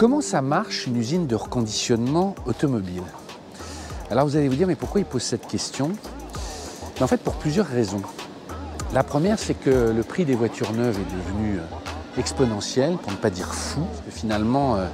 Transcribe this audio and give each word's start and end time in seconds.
Comment 0.00 0.22
ça 0.22 0.40
marche 0.40 0.86
une 0.86 0.96
usine 0.96 1.26
de 1.26 1.34
reconditionnement 1.34 2.34
automobile? 2.46 3.02
Alors 4.10 4.24
vous 4.24 4.34
allez 4.36 4.48
vous 4.48 4.54
dire, 4.54 4.66
mais 4.66 4.74
pourquoi 4.74 5.02
il 5.02 5.04
pose 5.04 5.20
cette 5.20 5.46
question? 5.46 5.90
En 7.02 7.06
fait, 7.06 7.18
pour 7.18 7.34
plusieurs 7.34 7.66
raisons. 7.66 8.00
La 8.94 9.04
première, 9.04 9.38
c'est 9.38 9.52
que 9.52 9.92
le 9.94 10.02
prix 10.02 10.24
des 10.24 10.34
voitures 10.34 10.72
neuves 10.72 10.98
est 10.98 11.14
devenu 11.14 11.58
euh, 11.58 12.18
exponentiel, 12.18 12.96
pour 12.96 13.12
ne 13.12 13.18
pas 13.18 13.28
dire 13.28 13.52
fou, 13.52 13.82
finalement, 14.08 14.76
euh, 14.76 14.86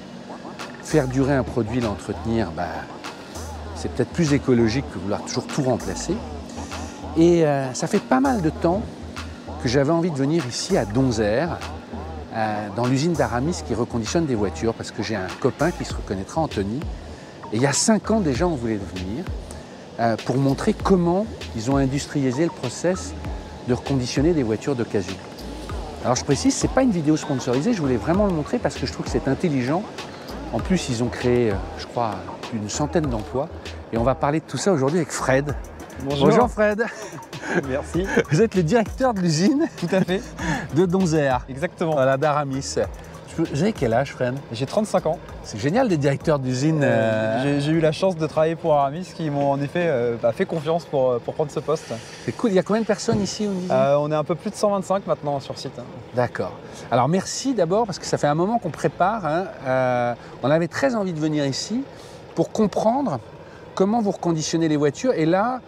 faire 0.83 1.07
durer 1.07 1.35
un 1.35 1.45
produit, 1.45 1.81
l'entretenir, 1.81 2.51
bah, 2.51 2.67
c'est 3.77 3.93
peut-être 3.93 4.11
plus 4.11 4.33
écologique 4.33 4.87
que 4.93 4.99
vouloir 4.99 5.23
toujours 5.23 5.47
tout 5.47 5.63
remplacer. 5.63 6.17
Et 7.17 7.47
euh, 7.47 7.73
ça 7.75 7.87
fait 7.87 8.03
pas 8.03 8.19
mal 8.19 8.43
de 8.43 8.51
temps 8.51 8.83
que 9.63 9.69
j'avais 9.69 9.93
envie 9.93 10.11
de 10.11 10.17
venir 10.17 10.45
ici 10.49 10.77
à 10.77 10.85
Donzère, 10.85 11.61
euh, 12.37 12.69
dans 12.77 12.87
l'usine 12.87 13.15
d'Aramis 13.15 13.63
qui 13.67 13.75
reconditionne 13.75 14.27
des 14.27 14.35
voitures, 14.35 14.75
parce 14.75 14.91
que 14.91 15.03
j'ai 15.03 15.17
un 15.17 15.29
copain 15.41 15.71
qui 15.71 15.85
se 15.85 15.95
reconnaîtra, 15.95 16.43
Anthony. 16.43 16.81
Et 17.53 17.57
il 17.57 17.63
y 17.63 17.67
a 17.67 17.73
cinq 17.73 18.11
ans 18.11 18.21
déjà, 18.21 18.47
on 18.47 18.57
voulait 18.57 18.79
venir 18.95 19.25
euh, 20.01 20.17
pour 20.27 20.37
montrer 20.37 20.75
comment 20.75 21.27
ils 21.57 21.71
ont 21.71 21.77
industrialisé 21.77 22.45
le 22.45 22.51
process 22.51 23.15
de 23.69 23.75
reconditionner 23.75 24.35
des 24.35 24.43
voitures 24.43 24.75
d'occasion. 24.75 25.17
Alors 26.05 26.15
je 26.15 26.25
précise, 26.25 26.55
ce 26.55 26.67
n'est 26.67 26.73
pas 26.73 26.83
une 26.83 26.91
vidéo 26.91 27.17
sponsorisée, 27.17 27.73
je 27.73 27.81
voulais 27.81 27.97
vraiment 27.97 28.27
le 28.27 28.33
montrer 28.33 28.59
parce 28.59 28.77
que 28.77 28.87
je 28.87 28.93
trouve 28.93 29.07
que 29.07 29.11
c'est 29.11 29.29
intelligent. 29.29 29.83
En 30.53 30.61
plus, 30.61 30.89
ils 30.91 31.03
ont 31.03 31.09
créé, 31.09 31.53
je 31.79 31.87
crois, 31.87 32.17
une 32.53 32.69
centaine 32.69 33.07
d'emplois. 33.07 33.49
Et 33.93 33.99
on 33.99 34.05
va 34.05 34.15
parler 34.15 34.41
de 34.41 34.45
tout 34.45 34.59
ça 34.59 34.73
aujourd'hui 34.73 34.99
avec 34.99 35.11
Fred. 35.11 35.55
Bonjour. 36.05 36.49
Fred. 36.51 36.85
Merci. 37.69 38.07
Vous 38.31 38.43
êtes 38.43 38.55
le 38.55 38.63
directeur 38.63 39.15
de 39.15 39.21
l'usine 39.21 39.67
Tout 39.79 39.89
à 39.93 40.01
fait. 40.03 40.23
de 40.75 40.87
Donzère. 40.87 41.45
Exactement. 41.49 41.93
Voilà, 41.93 42.17
d'Aramis. 42.17 42.75
Vous 43.39 43.61
avez 43.63 43.75
quel 43.75 43.93
âge, 43.93 44.13
Fred? 44.13 44.35
J'ai 44.51 44.65
35 44.65 45.07
ans. 45.07 45.19
C'est 45.43 45.59
génial 45.59 45.89
des 45.89 45.99
directeurs 45.99 46.39
d'usine. 46.39 46.81
euh, 46.83 47.43
J'ai- 47.43 47.61
J'ai 47.61 47.73
eu 47.73 47.81
la 47.81 47.93
chance 47.93 48.17
de 48.17 48.27
travailler 48.27 48.57
pour 48.57 48.73
Aramis 48.75 49.07
qui 49.15 49.29
m'ont 49.29 49.51
en 49.51 49.61
effet 49.61 49.85
euh, 49.89 50.17
bah, 50.23 50.33
fait 50.33 50.47
confiance 50.47 50.87
pour, 50.87 51.11
euh, 51.11 51.19
pour 51.23 51.35
prendre 51.35 51.51
ce 51.51 51.61
poste. 51.61 51.93
C'est 52.25 52.33
cool. 52.33 52.51
Il 52.51 52.55
y 52.55 52.59
a 52.59 52.63
combien 52.63 52.81
de 52.81 52.87
personnes 52.87 53.21
ici 53.21 53.47
Euh, 53.71 53.97
on 54.01 54.11
est 54.11 54.15
un 54.15 54.25
peu 54.25 54.35
plus 54.37 54.51
de 54.51 54.55
125 54.57 55.07
maintenant 55.07 55.39
sur 55.41 55.59
site. 55.59 55.79
D'accord. 56.15 56.53
Alors 56.91 57.09
merci 57.09 57.53
d'abord 57.53 57.85
parce 57.85 57.99
que 57.99 58.07
ça 58.07 58.17
fait 58.17 58.27
un 58.27 58.35
moment 58.35 58.59
qu'on 58.59 58.71
prépare. 58.71 59.27
hein. 59.27 59.45
Euh, 59.67 60.15
on 60.43 60.51
avait 60.51 60.69
très 60.69 60.95
envie 60.95 61.13
de 61.13 61.21
venir 61.21 61.45
ici 61.45 61.85
pour 62.35 62.53
comprendre 62.53 63.19
comment 63.75 64.01
vous 64.01 64.13
reconditionnez 64.13 64.69
les 64.69 64.79
voitures. 64.79 65.13
Et 65.13 65.27
là, 65.27 65.61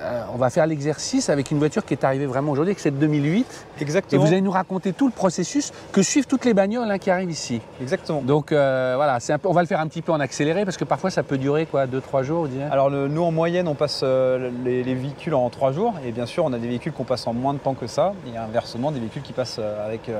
euh, 0.00 0.22
on 0.34 0.36
va 0.36 0.50
faire 0.50 0.66
l'exercice 0.66 1.28
avec 1.30 1.50
une 1.50 1.58
voiture 1.58 1.84
qui 1.84 1.94
est 1.94 2.04
arrivée 2.04 2.26
vraiment 2.26 2.52
aujourd'hui, 2.52 2.74
que 2.74 2.80
c'est 2.80 2.90
de 2.90 2.96
2008. 2.96 3.46
Et 3.78 3.82
Exactement. 3.82 4.22
vous 4.22 4.28
allez 4.28 4.40
nous 4.40 4.50
raconter 4.50 4.92
tout 4.92 5.06
le 5.06 5.12
processus 5.12 5.72
que 5.92 6.02
suivent 6.02 6.26
toutes 6.26 6.44
les 6.44 6.54
bagnoles 6.54 6.90
hein, 6.90 6.98
qui 6.98 7.10
arrivent 7.10 7.30
ici. 7.30 7.60
Exactement. 7.80 8.20
Donc 8.22 8.52
euh, 8.52 8.92
voilà, 8.96 9.20
c'est 9.20 9.32
un 9.32 9.38
peu- 9.38 9.48
on 9.48 9.52
va 9.52 9.62
le 9.62 9.66
faire 9.68 9.80
un 9.80 9.86
petit 9.88 10.02
peu 10.02 10.12
en 10.12 10.20
accéléré 10.20 10.64
parce 10.64 10.76
que 10.76 10.84
parfois 10.84 11.10
ça 11.10 11.22
peut 11.22 11.38
durer 11.38 11.66
quoi, 11.66 11.86
2-3 11.86 12.22
jours, 12.22 12.46
vous 12.46 12.50
Alors 12.70 12.90
le- 12.90 13.08
nous 13.08 13.22
en 13.22 13.32
moyenne 13.32 13.68
on 13.68 13.74
passe 13.74 14.00
euh, 14.02 14.50
les, 14.64 14.82
les 14.82 14.94
véhicules 14.94 15.34
en 15.34 15.48
3 15.50 15.72
jours 15.72 15.94
et 16.04 16.12
bien 16.12 16.26
sûr 16.26 16.44
on 16.44 16.52
a 16.52 16.58
des 16.58 16.68
véhicules 16.68 16.92
qu'on 16.92 17.04
passe 17.04 17.26
en 17.26 17.32
moins 17.32 17.54
de 17.54 17.58
temps 17.58 17.74
que 17.74 17.86
ça 17.86 18.12
et 18.32 18.36
inversement 18.36 18.90
des 18.90 19.00
véhicules 19.00 19.22
qui 19.22 19.32
passent 19.32 19.60
avec 19.84 20.10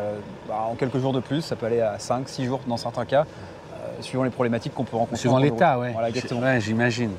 bah, 0.48 0.66
en 0.70 0.74
quelques 0.74 0.98
jours 0.98 1.12
de 1.12 1.20
plus, 1.20 1.42
ça 1.42 1.56
peut 1.56 1.66
aller 1.66 1.80
à 1.80 1.96
5-6 1.98 2.44
jours 2.44 2.60
dans 2.66 2.76
certains 2.76 3.04
cas, 3.04 3.24
suivant 4.00 4.24
les 4.24 4.30
problématiques 4.30 4.74
qu'on 4.74 4.84
peut 4.84 4.96
rencontrer. 4.96 5.16
Suivant 5.18 5.38
l'état, 5.38 5.78
ouais. 5.78 5.92
Voilà. 5.92 6.08
Ouais, 6.08 6.60
j'imagine. 6.60 7.10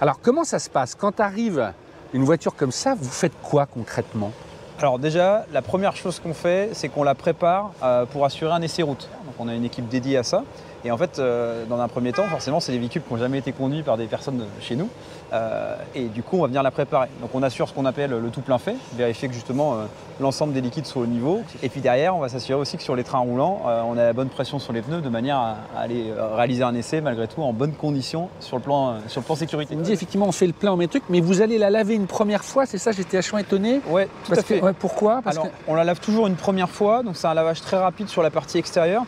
Alors 0.00 0.20
comment 0.20 0.44
ça 0.44 0.58
se 0.58 0.70
passe 0.70 0.94
Quand 0.94 1.20
arrive 1.20 1.72
une 2.12 2.24
voiture 2.24 2.54
comme 2.54 2.72
ça, 2.72 2.94
vous 2.94 3.10
faites 3.10 3.32
quoi 3.42 3.66
concrètement? 3.66 4.32
Alors 4.78 4.98
déjà, 4.98 5.46
la 5.52 5.62
première 5.62 5.94
chose 5.96 6.18
qu'on 6.18 6.34
fait, 6.34 6.70
c'est 6.72 6.88
qu'on 6.88 7.04
la 7.04 7.14
prépare 7.14 7.70
euh, 7.82 8.04
pour 8.04 8.24
assurer 8.24 8.52
un 8.52 8.62
essai 8.62 8.82
route. 8.82 9.08
Donc 9.24 9.34
on 9.38 9.48
a 9.48 9.54
une 9.54 9.64
équipe 9.64 9.88
dédiée 9.88 10.16
à 10.16 10.22
ça. 10.22 10.42
Et 10.84 10.90
en 10.90 10.96
fait, 10.96 11.18
euh, 11.18 11.64
dans 11.66 11.80
un 11.80 11.88
premier 11.88 12.12
temps, 12.12 12.24
forcément, 12.24 12.58
c'est 12.60 12.72
des 12.72 12.78
véhicules 12.78 13.02
qui 13.02 13.12
n'ont 13.12 13.18
jamais 13.20 13.38
été 13.38 13.52
conduits 13.52 13.82
par 13.82 13.96
des 13.96 14.06
personnes 14.06 14.44
chez 14.60 14.74
nous. 14.76 14.88
Euh, 15.32 15.76
et 15.94 16.04
du 16.06 16.22
coup, 16.22 16.36
on 16.38 16.40
va 16.42 16.46
venir 16.48 16.62
la 16.62 16.70
préparer. 16.70 17.08
Donc 17.20 17.30
on 17.34 17.42
assure 17.42 17.68
ce 17.68 17.72
qu'on 17.74 17.86
appelle 17.86 18.10
le 18.10 18.28
tout 18.30 18.40
plein 18.42 18.58
fait, 18.58 18.74
vérifier 18.96 19.28
que 19.28 19.34
justement 19.34 19.74
euh, 19.74 19.76
l'ensemble 20.20 20.52
des 20.52 20.60
liquides 20.60 20.84
soit 20.86 21.02
au 21.02 21.06
niveau. 21.06 21.40
Et 21.62 21.68
puis 21.68 21.80
derrière, 21.80 22.14
on 22.16 22.20
va 22.20 22.28
s'assurer 22.28 22.58
aussi 22.58 22.76
que 22.76 22.82
sur 22.82 22.96
les 22.96 23.04
trains 23.04 23.20
roulants, 23.20 23.62
on 23.64 23.92
a 23.96 24.02
la 24.04 24.12
bonne 24.12 24.28
pression 24.28 24.58
sur 24.58 24.72
les 24.72 24.82
pneus 24.82 25.00
de 25.00 25.08
manière 25.08 25.36
à, 25.38 25.56
à 25.76 25.80
aller 25.82 26.12
réaliser 26.34 26.62
un 26.64 26.74
essai 26.74 27.00
malgré 27.00 27.26
tout 27.28 27.42
en 27.42 27.52
bonnes 27.52 27.72
conditions 27.74 28.28
sur 28.40 28.56
le 28.56 28.62
plan, 28.62 28.96
sur 29.08 29.20
le 29.20 29.24
plan 29.24 29.34
sécurité. 29.36 29.74
On 29.74 29.78
me 29.78 29.84
dit 29.84 29.92
effectivement 29.92 30.26
on 30.26 30.32
fait 30.32 30.46
le 30.46 30.52
plein, 30.52 30.72
on 30.72 30.76
met 30.76 30.84
le 30.84 30.90
truc, 30.90 31.04
mais 31.08 31.20
vous 31.20 31.40
allez 31.40 31.56
la 31.58 31.70
laver 31.70 31.94
une 31.94 32.06
première 32.06 32.44
fois, 32.44 32.66
c'est 32.66 32.78
ça 32.78 32.92
J'étais 32.92 33.16
vachement 33.16 33.38
étonné. 33.38 33.80
Ouais, 33.88 34.04
tout 34.24 34.28
Parce 34.28 34.40
à 34.40 34.42
fait. 34.42 34.58
que- 34.60 34.64
ouais, 34.64 34.72
pourquoi? 34.78 35.22
Parce 35.22 35.36
Alors, 35.36 35.48
que 35.48 35.54
on 35.66 35.74
la 35.74 35.84
lave 35.84 36.00
toujours 36.00 36.26
une 36.26 36.36
première 36.36 36.68
fois, 36.70 37.02
donc 37.02 37.16
c'est 37.16 37.26
un 37.26 37.34
lavage 37.34 37.62
très 37.62 37.78
rapide 37.78 38.08
sur 38.08 38.22
la 38.22 38.30
partie 38.30 38.58
extérieure 38.58 39.04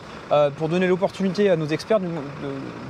pour 0.57 0.69
donner 0.69 0.87
l'opportunité 0.87 1.49
à 1.49 1.55
nos 1.55 1.64
experts 1.73 1.99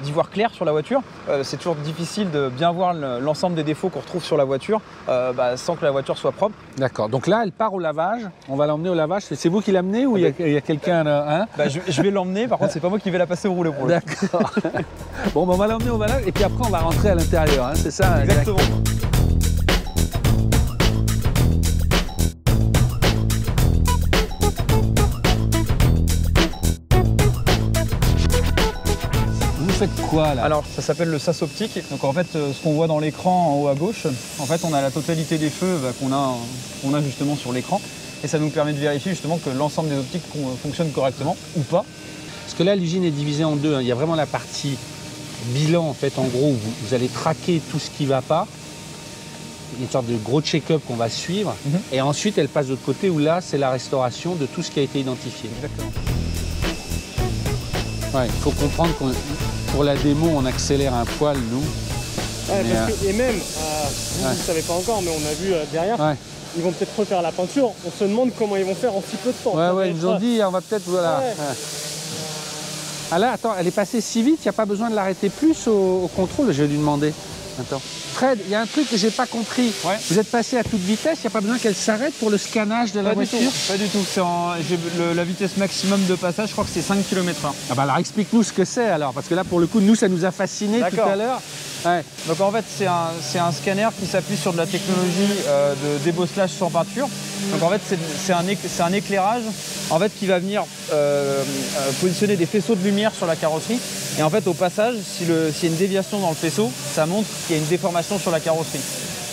d'y 0.04 0.12
voir 0.12 0.30
clair 0.30 0.52
sur 0.52 0.66
la 0.66 0.72
voiture. 0.72 1.02
Euh, 1.30 1.44
c'est 1.44 1.58
toujours 1.58 1.76
difficile 1.76 2.30
de 2.32 2.50
bien 2.50 2.72
voir 2.72 2.94
le- 2.94 3.20
l'ensemble 3.20 3.56
des 3.56 3.64
défauts 3.64 3.90
qu'on 3.90 4.00
retrouve 4.00 4.24
sur 4.24 4.38
la 4.38 4.44
voiture 4.44 4.82
euh, 5.10 5.34
bah, 5.34 5.58
sans 5.58 5.76
que 5.76 5.84
la 5.86 5.92
voiture 5.92 6.18
soit 6.18 6.32
propre. 6.32 6.56
D'accord. 6.78 7.10
Donc 7.10 7.28
là, 7.28 7.42
elle 7.44 7.52
part 7.52 7.74
au 7.74 7.80
lavage. 7.80 8.22
On 8.50 8.56
va 8.56 8.68
l'emmener 8.68 8.90
au 8.90 8.96
lavage. 8.96 9.24
C'est 9.24 9.50
vous 9.50 9.62
qui 9.62 9.72
l'amenez 9.72 10.06
ou 10.06 10.18
il 10.18 10.24
y 10.24 10.58
a, 10.58 10.62
quelqu'un 10.62 11.04
là 11.04 11.26
hein? 11.42 11.46
Bah, 11.58 11.68
je, 11.68 11.80
je 11.88 12.02
vais 12.02 12.12
l'emmener, 12.12 12.48
par 12.48 12.58
contre, 12.58 12.72
c'est 12.74 12.80
pas 12.80 12.90
moi 12.90 13.00
qui 13.00 13.10
vais 13.12 13.18
la 13.18 13.28
passer 13.28 13.48
au 13.48 13.56
pour 13.56 13.64
coup. 13.76 13.88
D'accord. 13.88 14.52
bon, 15.34 15.46
ben, 15.46 15.54
on 15.54 15.58
va 15.58 15.68
l'emmener 15.68 15.90
au 15.90 15.98
lavage 15.98 16.24
et 16.26 16.32
puis 16.32 16.44
après 16.44 16.66
on 16.66 16.70
va 16.70 16.80
rentrer 16.80 17.10
à 17.10 17.16
l'intérieur. 17.16 17.66
hein, 17.68 17.74
c'est 17.76 17.92
ça 17.92 18.24
Exactement. 18.24 18.58
Faites 29.76 29.96
quoi 30.10 30.34
là? 30.36 30.44
Alors, 30.44 30.64
ça 30.74 30.82
s'appelle 30.82 31.10
le 31.10 31.20
sas 31.20 31.42
optique. 31.42 31.80
Donc, 31.92 32.04
en 32.04 32.14
fait, 32.14 32.28
euh, 32.36 32.52
ce 32.54 32.64
qu'on 32.64 32.74
voit 32.74 32.88
dans 32.88 33.00
l'écran 33.00 33.52
en 33.54 33.62
haut 33.62 33.68
à 33.68 33.76
gauche, 33.76 34.08
en 34.40 34.46
fait, 34.46 34.62
on 34.64 34.74
a 34.74 34.82
la 34.82 34.92
totalité 34.92 35.38
des 35.38 35.50
feux 35.50 35.78
bah, 35.84 35.92
qu'on 36.00 36.12
a, 36.14 36.98
a 36.98 37.02
justement 37.02 37.36
sur 37.36 37.52
l'écran. 37.52 37.82
Et 38.24 38.28
ça 38.28 38.40
nous 38.40 38.50
permet 38.50 38.74
de 38.74 38.80
vérifier 38.80 39.12
justement 39.12 39.38
que 39.38 39.50
l'ensemble 39.50 39.90
des 39.90 39.98
optiques 39.98 40.24
fonctionnent 40.64 40.92
correctement 40.92 41.36
ou 41.58 41.62
pas. 41.62 41.86
Parce 42.46 42.58
que 42.58 42.64
là, 42.64 42.76
l'usine 42.76 43.04
est 43.04 43.12
divisée 43.12 43.44
en 43.44 43.56
deux. 43.56 43.76
hein. 43.76 43.82
Il 43.82 43.88
y 43.88 43.92
a 43.92 43.96
vraiment 43.96 44.16
la 44.16 44.26
partie 44.26 44.78
bilan, 45.48 45.88
en 45.88 45.94
fait, 45.94 46.18
en 46.18 46.24
gros, 46.24 46.48
où 46.48 46.54
vous, 46.54 46.74
vous 46.84 46.94
allez 46.94 47.08
traquer 47.08 47.62
tout 47.72 47.78
ce 47.80 47.90
qui 47.90 48.04
ne 48.04 48.10
va 48.10 48.22
pas. 48.22 48.48
Une 49.82 49.90
sorte 49.90 50.08
de 50.08 50.16
gros 50.16 50.42
check-up 50.42 50.82
qu'on 50.88 50.96
va 50.96 51.10
suivre. 51.10 51.54
Mhm. 51.66 51.80
Et 51.92 52.02
ensuite, 52.02 52.38
elle 52.38 52.48
passe 52.48 52.68
de 52.68 52.72
l'autre 52.72 52.86
côté 52.86 53.10
où 53.10 53.20
là, 53.20 53.42
c'est 53.42 53.58
la 53.58 53.70
restauration 53.72 54.36
de 54.36 54.46
tout 54.46 54.64
ce 54.64 54.72
qui 54.72 54.80
a 54.80 54.84
été 54.84 55.00
identifié. 55.02 55.50
Exactement. 55.58 55.92
Ouais, 58.14 58.28
il 58.28 58.42
faut 58.42 58.52
comprendre 58.52 58.96
qu'on 58.98 59.10
pour 59.76 59.84
la 59.84 59.96
démo, 59.96 60.32
on 60.34 60.46
accélère 60.46 60.94
un 60.94 61.04
poil, 61.04 61.36
nous. 61.52 61.60
Ouais, 61.60 62.64
Mais, 62.64 62.74
parce 62.74 62.94
que- 62.94 63.06
et 63.08 63.12
même, 63.14 63.36
euh, 63.36 63.84
vous 64.20 64.24
ne 64.24 64.30
Ouais. 64.30 64.36
savez 64.46 64.62
pas 64.62 64.74
encore, 64.74 65.02
mais 65.02 65.12
on 65.12 65.30
a 65.30 65.34
vu 65.34 65.54
euh, 65.54 65.64
derrière, 65.74 66.00
Ouais, 66.00 66.16
ils 66.56 66.64
vont 66.64 66.72
peut-être 66.72 66.98
refaire 66.98 67.22
la 67.22 67.34
peinture. 67.34 67.72
On 67.86 67.92
se 67.92 68.06
demande 68.06 68.30
comment 68.40 68.56
ils 68.56 68.64
vont 68.64 68.74
faire 68.76 68.96
en 68.96 69.02
si 69.02 69.18
peu 69.18 69.32
de 69.32 69.36
temps. 69.44 69.54
ouais, 69.54 69.70
ouais, 69.72 69.90
ils 69.90 69.96
nous 69.98 70.06
ont 70.06 70.18
dit, 70.18 70.40
on 70.48 70.50
va 70.52 70.62
peut-être. 70.62 70.84
Voilà. 70.88 71.22
Ah 73.12 73.20
là, 73.20 73.32
attends, 73.34 73.54
elle 73.60 73.68
est 73.68 73.72
passée 73.72 74.00
si 74.00 74.24
vite, 74.24 74.40
il 74.40 74.44
n'y 74.44 74.50
a 74.50 74.54
pas 74.54 74.66
besoin 74.66 74.90
de 74.90 74.96
l'arrêter 74.96 75.30
plus 75.30 75.68
au, 75.68 76.04
au 76.06 76.10
contrôle, 76.16 76.48
je 76.54 76.64
vais 76.64 76.68
lui 76.70 76.78
demander. 76.78 77.14
Attends. 77.60 77.82
Fred, 78.14 78.40
il 78.46 78.52
y 78.52 78.56
a 78.56 78.62
un 78.62 78.66
truc 78.66 78.90
que 78.90 78.98
j'ai 78.98 79.10
pas 79.12 79.26
compris. 79.26 79.72
Ouais. 79.84 79.96
Vous 80.10 80.20
êtes 80.20 80.30
passé 80.30 80.58
à 80.58 80.64
toute 80.64 80.80
vitesse, 80.82 81.20
il 81.20 81.22
n'y 81.22 81.28
a 81.28 81.32
pas 81.32 81.42
besoin 81.42 81.58
qu'elle 81.58 81.76
s'arrête 81.76 82.14
pour 82.20 82.30
le 82.30 82.38
scannage 82.38 82.92
de 82.92 83.00
la 83.00 83.14
Pas 83.14 83.22
du 83.24 83.30
voiture 83.30 83.50
tout. 83.52 83.72
Pas 83.72 83.78
du 83.78 83.88
tout. 83.88 84.20
En- 84.22 84.54
le- 84.98 85.14
la 85.14 85.24
vitesse 85.24 85.58
maximum 85.58 86.06
de 86.06 86.16
passage, 86.16 86.48
je 86.50 86.54
crois 86.54 86.66
que 86.66 86.72
c'est 86.74 86.82
5 86.82 87.08
km/h. 87.10 87.52
Ah 87.70 87.76
bah 87.76 87.84
alors 87.84 87.98
explique-nous 87.98 88.44
ce 88.44 88.54
que 88.54 88.66
c'est 88.66 88.86
alors, 88.86 89.14
parce 89.14 89.28
que 89.28 89.36
là 89.36 89.44
pour 89.44 89.60
le 89.60 89.68
coup, 89.68 89.80
nous 89.80 89.96
ça 89.96 90.08
nous 90.08 90.26
a 90.26 90.32
fasciné 90.32 90.80
tout 90.90 91.00
à 91.02 91.16
l'heure. 91.16 91.42
Ouais. 91.86 92.04
Donc 92.28 92.42
en 92.42 92.52
fait, 92.52 92.66
c'est 92.68 92.88
un, 92.88 93.52
scanner 93.52 93.88
qui 94.00 94.08
s'appuie 94.08 94.38
sur 94.38 94.54
de 94.54 94.58
la 94.58 94.66
technologie 94.66 95.32
euh, 95.48 95.74
de 95.76 96.04
débosselage 96.04 96.50
sans 96.50 96.72
peinture. 96.72 97.08
Donc 97.52 97.62
en 97.62 97.70
fait, 97.70 97.96
un, 98.34 98.44
c'est 98.68 98.82
un 98.84 98.94
éclairage 98.94 99.44
en 99.92 100.00
fait, 100.00 100.12
qui 100.18 100.26
va 100.26 100.40
venir 100.40 100.64
euh, 100.92 101.44
euh, 101.78 101.92
positionner 102.02 102.36
des 102.38 102.48
faisceaux 102.48 102.76
de 102.76 102.84
lumière 102.84 103.14
sur 103.14 103.28
la 103.28 103.36
carrosserie. 103.36 103.80
Et 104.18 104.24
en 104.24 104.30
fait, 104.30 104.48
au 104.48 104.54
passage, 104.54 104.96
si 105.04 105.26
s'il 105.26 105.30
y 105.30 105.66
a 105.66 105.70
une 105.70 105.76
déviation 105.78 106.20
dans 106.20 106.30
le 106.30 106.36
faisceau, 106.36 106.72
ça 106.94 107.06
montre 107.06 107.28
qu'il 107.48 107.56
y 107.58 107.60
a 107.60 107.62
une 107.62 107.68
déformation 107.68 108.18
sur 108.18 108.32
la 108.32 108.40
carrosserie. 108.40 108.80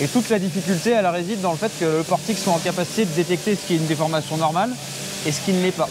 Et 0.00 0.08
toute 0.08 0.28
la 0.30 0.38
difficulté, 0.38 0.90
elle 0.90 1.06
réside 1.06 1.40
dans 1.40 1.52
le 1.52 1.56
fait 1.58 1.70
que 1.78 1.84
le 1.98 2.02
portique 2.02 2.38
soit 2.38 2.52
en 2.52 2.58
capacité 2.58 3.04
de 3.04 3.10
détecter 3.12 3.54
ce 3.54 3.66
qui 3.66 3.74
est 3.74 3.76
une 3.76 3.86
déformation 3.86 4.36
normale 4.36 4.70
et 5.26 5.30
ce 5.30 5.40
qui 5.44 5.52
ne 5.52 5.62
l'est 5.62 5.70
pas. 5.70 5.88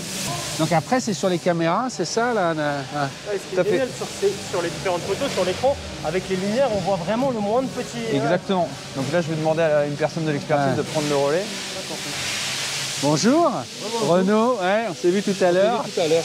Donc 0.60 0.72
après 0.74 1.00
c'est 1.00 1.14
sur 1.14 1.30
les 1.30 1.38
caméras, 1.38 1.88
c'est 1.90 2.04
ça 2.06 2.34
là 2.34 2.54
là 2.54 2.74
Ah. 2.94 3.08
Ouais, 3.32 3.40
ce 3.40 3.56
qui 3.56 3.62
est 3.68 3.72
génial 3.72 3.88
sur, 3.96 4.08
ces- 4.20 4.34
sur 4.52 4.62
les 4.62 4.70
différentes 4.70 5.02
photos, 5.04 5.32
sur 5.32 5.46
l'écran, 5.46 5.78
avec 6.06 6.28
les 6.30 6.36
lumières, 6.36 6.68
on 6.76 6.80
voit 6.80 6.98
vraiment 6.98 7.30
le 7.32 7.40
moins 7.40 7.62
de 7.62 7.68
petits. 7.68 8.14
Exactement. 8.14 8.68
Donc 8.98 9.06
là, 9.14 9.22
je 9.22 9.28
vais 9.30 9.36
demander 9.36 9.62
à 9.62 9.86
une 9.86 9.94
personne 9.96 10.26
de 10.26 10.32
l'expertise 10.32 10.72
Ouais. 10.72 10.78
de 10.78 10.82
prendre 10.82 11.08
le 11.08 11.16
relais. 11.16 11.44
Bonjour, 13.04 13.52
Renaud, 14.08 14.58
ouais, 14.62 14.84
on 14.90 14.94
s'est 14.94 15.10
vu 15.10 15.24
tout 15.24 15.36
à 15.44 15.52
l'heure. 15.52 15.84
tout 15.84 16.00
à 16.02 16.08
l'heure. 16.08 16.24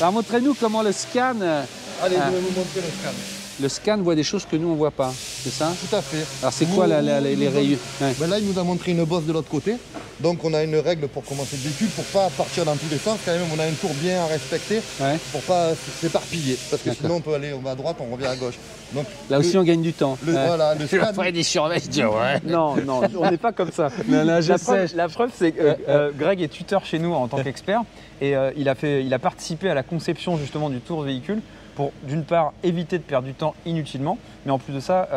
Alors 0.00 0.12
montrez-nous 0.12 0.54
comment 0.54 0.82
le 0.82 0.92
scan, 0.92 1.34
euh, 1.42 1.62
Allez, 2.02 2.16
Ah. 2.18 2.26
je 2.28 2.34
vais 2.34 2.40
vous 2.40 2.58
montrer 2.58 2.80
le 2.80 2.88
scan. 2.88 3.14
le 3.62 3.68
scan 3.68 3.98
voit 3.98 4.14
des 4.14 4.22
choses 4.24 4.46
que 4.50 4.56
nous 4.56 4.68
on 4.68 4.74
voit 4.74 4.90
pas. 4.90 5.12
c'est 5.14 5.50
ça? 5.50 5.70
Tout 5.88 5.94
à 5.94 6.00
fait. 6.00 6.24
Alors 6.42 6.52
c'est 6.52 6.64
quoi 6.66 6.86
la- 6.86 7.02
la- 7.02 7.20
les, 7.20 7.36
les 7.36 7.48
rayures 7.48 7.78
Ouais. 8.00 8.14
Ben 8.18 8.28
là, 8.30 8.38
il 8.38 8.46
nous 8.46 8.58
a 8.58 8.62
montré 8.64 8.92
une 8.92 9.04
bosse 9.04 9.24
de 9.24 9.32
l'autre 9.32 9.50
côté. 9.50 9.76
Donc 10.20 10.42
on 10.44 10.52
a 10.54 10.62
une 10.62 10.76
règle 10.76 11.08
pour 11.08 11.24
commencer 11.24 11.56
le 11.56 11.62
véhicule, 11.68 11.88
pour 11.88 12.04
pas 12.06 12.28
partir 12.30 12.64
dans 12.64 12.76
tous 12.76 12.88
les 12.90 12.98
sens. 12.98 13.18
Quand 13.24 13.32
même, 13.32 13.42
on 13.54 13.58
a 13.58 13.64
un 13.64 13.72
tour 13.72 13.90
bien 13.94 14.22
à 14.22 14.26
respecter 14.26 14.80
Ouais. 15.00 15.16
pour 15.32 15.40
pas 15.42 15.70
s'éparpiller. 16.00 16.56
Parce 16.70 16.82
que 16.82 16.92
sinon, 16.94 17.16
on 17.16 17.20
peut 17.20 17.34
aller, 17.34 17.52
on 17.54 17.60
va 17.60 17.70
à 17.72 17.74
droite, 17.74 17.96
on 18.00 18.12
revient 18.14 18.26
à 18.26 18.36
gauche. 18.36 18.56
Donc 18.94 19.04
Là 19.28 19.38
le- 19.38 19.44
aussi, 19.46 19.56
on 19.58 19.62
gagne 19.62 19.82
du 19.82 19.92
temps. 19.92 20.16
le- 20.26 20.34
Ouais. 20.34 20.46
voilà, 20.46 20.74
le 20.74 20.86
scan- 20.86 21.30
des 21.32 21.42
surveilles. 21.42 21.80
je 21.84 21.88
dis, 21.90 22.04
ouais. 22.04 22.40
Non, 22.46 22.76
non, 22.76 23.02
on 23.18 23.30
n'est 23.30 23.36
pas 23.38 23.52
comme 23.52 23.72
ça. 23.72 23.88
Non, 24.08 24.24
non, 24.24 24.40
je 24.40 24.48
la, 24.52 24.58
sais. 24.58 24.64
preuve, 24.64 24.90
la 24.96 25.08
preuve, 25.08 25.30
c'est 25.38 25.52
que 25.52 25.60
euh, 25.62 25.74
euh, 25.88 26.10
Greg 26.18 26.40
est 26.42 26.48
tuteur 26.48 26.84
chez 26.84 26.98
nous 26.98 27.12
en 27.12 27.28
tant 27.28 27.42
qu'expert 27.42 27.82
et 28.22 28.34
euh, 28.36 28.50
il, 28.56 28.68
a 28.68 28.74
fait, 28.74 29.04
il 29.04 29.12
a 29.14 29.18
participé 29.18 29.68
à 29.70 29.74
la 29.74 29.82
conception 29.82 30.36
justement 30.38 30.68
du 30.70 30.80
tour 30.80 31.02
véhicule 31.02 31.40
pour 31.74 31.92
d'une 32.02 32.24
part 32.24 32.52
éviter 32.62 32.98
de 32.98 33.02
perdre 33.02 33.26
du 33.26 33.34
temps 33.34 33.54
inutilement, 33.66 34.18
mais 34.44 34.52
en 34.52 34.58
plus 34.58 34.72
de 34.72 34.80
ça, 34.80 35.08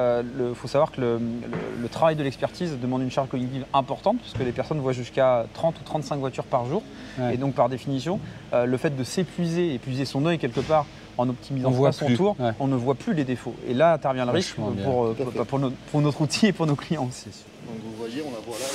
il 0.49 0.55
faut 0.55 0.67
savoir 0.67 0.91
que 0.91 1.01
le, 1.01 1.17
le- 1.17 1.81
le 1.81 1.89
travail 1.89 2.15
de 2.15 2.23
l'expertise 2.23 2.77
demande 2.81 3.01
une 3.01 3.11
charge 3.11 3.27
cognitive 3.29 3.65
importante 3.73 4.17
puisque 4.21 4.39
les 4.39 4.51
personnes 4.51 4.79
voient 4.79 4.93
jusqu'à 4.93 5.45
30 5.53 5.75
ou 5.79 5.83
35 5.83 6.17
voitures 6.17 6.43
par 6.45 6.65
jour 6.65 6.81
Ouais. 7.19 7.35
et 7.35 7.37
donc 7.37 7.53
par 7.53 7.69
définition, 7.69 8.19
euh, 8.53 8.65
le 8.65 8.75
fait 8.77 8.89
de 8.95 9.03
s'épuiser, 9.03 9.75
épuiser 9.75 10.05
son 10.05 10.25
œil 10.25 10.39
quelque 10.39 10.61
part 10.61 10.85
en 11.19 11.29
optimisant 11.29 11.67
On 11.69 11.71
voit 11.71 11.89
pas 11.89 11.93
son 11.93 12.05
plus, 12.07 12.17
tour, 12.17 12.35
ouais. 12.39 12.51
on 12.59 12.65
ne 12.67 12.75
voit 12.75 12.95
plus 12.95 13.13
les 13.13 13.23
défauts. 13.23 13.53
Et 13.67 13.73
là 13.75 13.93
intervient 13.93 14.25
le 14.25 14.31
risque 14.31 14.55
pour, 14.55 14.69
euh, 15.05 15.13
pour- 15.45 15.59
notre, 15.59 15.75
pour 15.91 16.01
notre 16.01 16.21
outil 16.21 16.47
et 16.47 16.53
pour 16.53 16.65
nos 16.65 16.75
clients 16.75 17.07
aussi. 17.07 17.25
Donc 17.67 17.75
vous 17.83 17.95
voyez, 17.99 18.23
on 18.27 18.31
la 18.31 18.39
voit 18.39 18.57
là. 18.57 18.65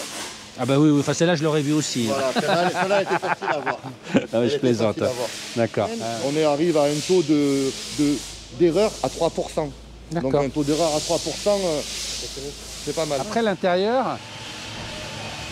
Ah 0.61 0.67
bah 0.67 0.79
oui, 0.79 0.91
oui. 0.91 1.01
Enfin, 1.01 1.15
celle-là, 1.15 1.37
je 1.37 1.45
l'aurais 1.45 1.63
vu 1.63 1.73
aussi. 1.73 2.07
Voilà, 2.07 2.71
celle-là 2.73 3.03
était 3.03 3.19
facile 3.19 3.47
à 3.49 3.59
voir. 3.59 3.79
Ah 4.33 4.49
je 4.49 4.57
plaisante. 4.59 4.99
D'accord. 5.57 5.89
On 6.27 6.37
est 6.37 6.45
arrive 6.45 6.77
à 6.77 6.85
un 6.85 6.95
taux 7.07 7.23
de- 7.23 7.71
de- 7.99 8.17
d'erreur 8.59 8.91
à 9.03 9.09
3%. 9.09 9.71
Donc 10.13 10.35
un 10.35 10.49
taux 10.49 10.65
d'erreur 10.65 10.91
à 10.97 11.01
3%, 11.01 11.59
euh, 11.65 11.81
c'est 12.85 12.95
pas 12.95 13.05
mal. 13.07 13.21
Après 13.21 13.43
l'intérieur, 13.43 14.19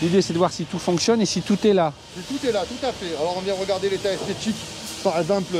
l'idée 0.01 0.21
c'est 0.21 0.33
de 0.33 0.37
voir 0.39 0.51
si 0.51 0.65
tout 0.65 0.79
fonctionne 0.79 1.21
et 1.21 1.25
si 1.25 1.41
tout 1.41 1.57
est 1.65 1.73
là. 1.73 1.93
Tout 2.27 2.47
est 2.47 2.51
là, 2.51 2.63
tout 2.65 2.85
à 2.85 2.91
fait. 2.91 3.15
Alors 3.19 3.35
on 3.37 3.41
vient 3.41 3.53
regarder 3.53 3.89
l'état 3.89 4.11
esthétique, 4.11 4.55
par 5.03 5.19
exemple, 5.19 5.55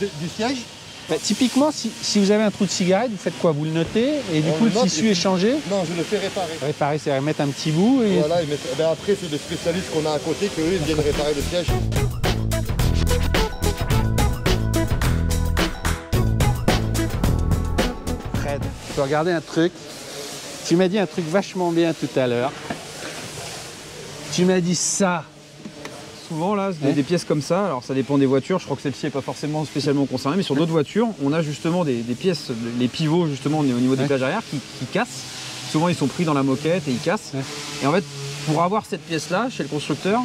du 0.00 0.28
siège. 0.28 0.58
Bah, 1.08 1.16
typiquement, 1.22 1.70
si, 1.72 1.90
si 2.00 2.18
vous 2.20 2.30
avez 2.30 2.42
un 2.44 2.50
trou 2.50 2.64
de 2.64 2.70
cigarette, 2.70 3.10
vous 3.10 3.16
faites 3.18 3.36
quoi? 3.38 3.52
Vous 3.52 3.64
le 3.64 3.70
notez 3.70 4.14
et 4.32 4.40
du 4.40 4.48
On 4.50 4.52
coup 4.54 4.64
le 4.66 4.70
note 4.70 4.84
tissu 4.84 5.10
est 5.10 5.14
changé? 5.14 5.54
Non, 5.70 5.84
je 5.88 5.96
le 5.96 6.02
fais 6.04 6.18
réparer. 6.18 6.52
Réparer, 6.62 6.98
c'est 6.98 7.14
remettre 7.16 7.40
un 7.42 7.48
petit 7.48 7.70
bout 7.70 8.02
et 8.02 8.18
Voilà, 8.18 8.42
et 8.42 8.46
mettre- 8.46 8.62
ben 8.78 8.88
après 8.92 9.16
c'est 9.20 9.30
des 9.30 9.38
spécialistes 9.38 9.90
qu'on 9.92 10.06
a 10.08 10.14
à 10.14 10.18
côté 10.18 10.46
que 10.46 10.60
eux, 10.60 10.72
ils 10.80 10.84
viennent 10.86 11.00
réparer 11.00 11.34
le 11.34 11.42
siège. 11.42 11.66
Fred, 18.34 18.60
tu 18.86 18.92
peux 18.94 19.02
regarder 19.02 19.32
un 19.32 19.40
truc. 19.40 19.72
Tu 20.66 20.76
m'as 20.76 20.88
dit 20.88 20.98
un 20.98 21.06
truc 21.06 21.24
vachement 21.28 21.72
bien 21.72 21.92
tout 21.92 22.08
à 22.18 22.26
l'heure. 22.26 22.52
Tu 24.32 24.44
m'as 24.44 24.60
dit 24.60 24.74
ça. 24.76 25.24
Souvent 26.32 26.54
là, 26.54 26.70
des, 26.72 26.94
des 26.94 27.02
pièces 27.02 27.26
comme 27.26 27.42
ça, 27.42 27.66
alors 27.66 27.84
ça 27.84 27.92
dépend 27.92 28.16
des 28.16 28.24
voitures, 28.24 28.58
je 28.58 28.64
crois 28.64 28.74
que 28.74 28.82
celle-ci 28.82 29.04
n'est 29.04 29.10
pas 29.10 29.20
forcément 29.20 29.66
spécialement 29.66 30.06
concernée, 30.06 30.38
mais 30.38 30.42
sur 30.42 30.54
d'autres 30.54 30.72
voitures, 30.72 31.08
on 31.22 31.30
a 31.34 31.42
justement 31.42 31.84
des, 31.84 31.96
des 32.00 32.14
pièces, 32.14 32.50
les 32.78 32.88
pivots 32.88 33.26
justement 33.26 33.58
au 33.58 33.64
niveau 33.64 33.96
des 33.96 34.06
plages 34.06 34.22
arrière 34.22 34.40
qui, 34.50 34.56
qui 34.78 34.86
cassent. 34.86 35.24
Souvent 35.70 35.88
ils 35.88 35.94
sont 35.94 36.06
pris 36.06 36.24
dans 36.24 36.32
la 36.32 36.42
moquette 36.42 36.88
et 36.88 36.90
ils 36.90 36.98
cassent. 37.00 37.32
Et 37.82 37.86
en 37.86 37.92
fait, 37.92 38.04
pour 38.46 38.62
avoir 38.62 38.86
cette 38.86 39.02
pièce-là 39.02 39.48
chez 39.50 39.62
le 39.62 39.68
constructeur, 39.68 40.20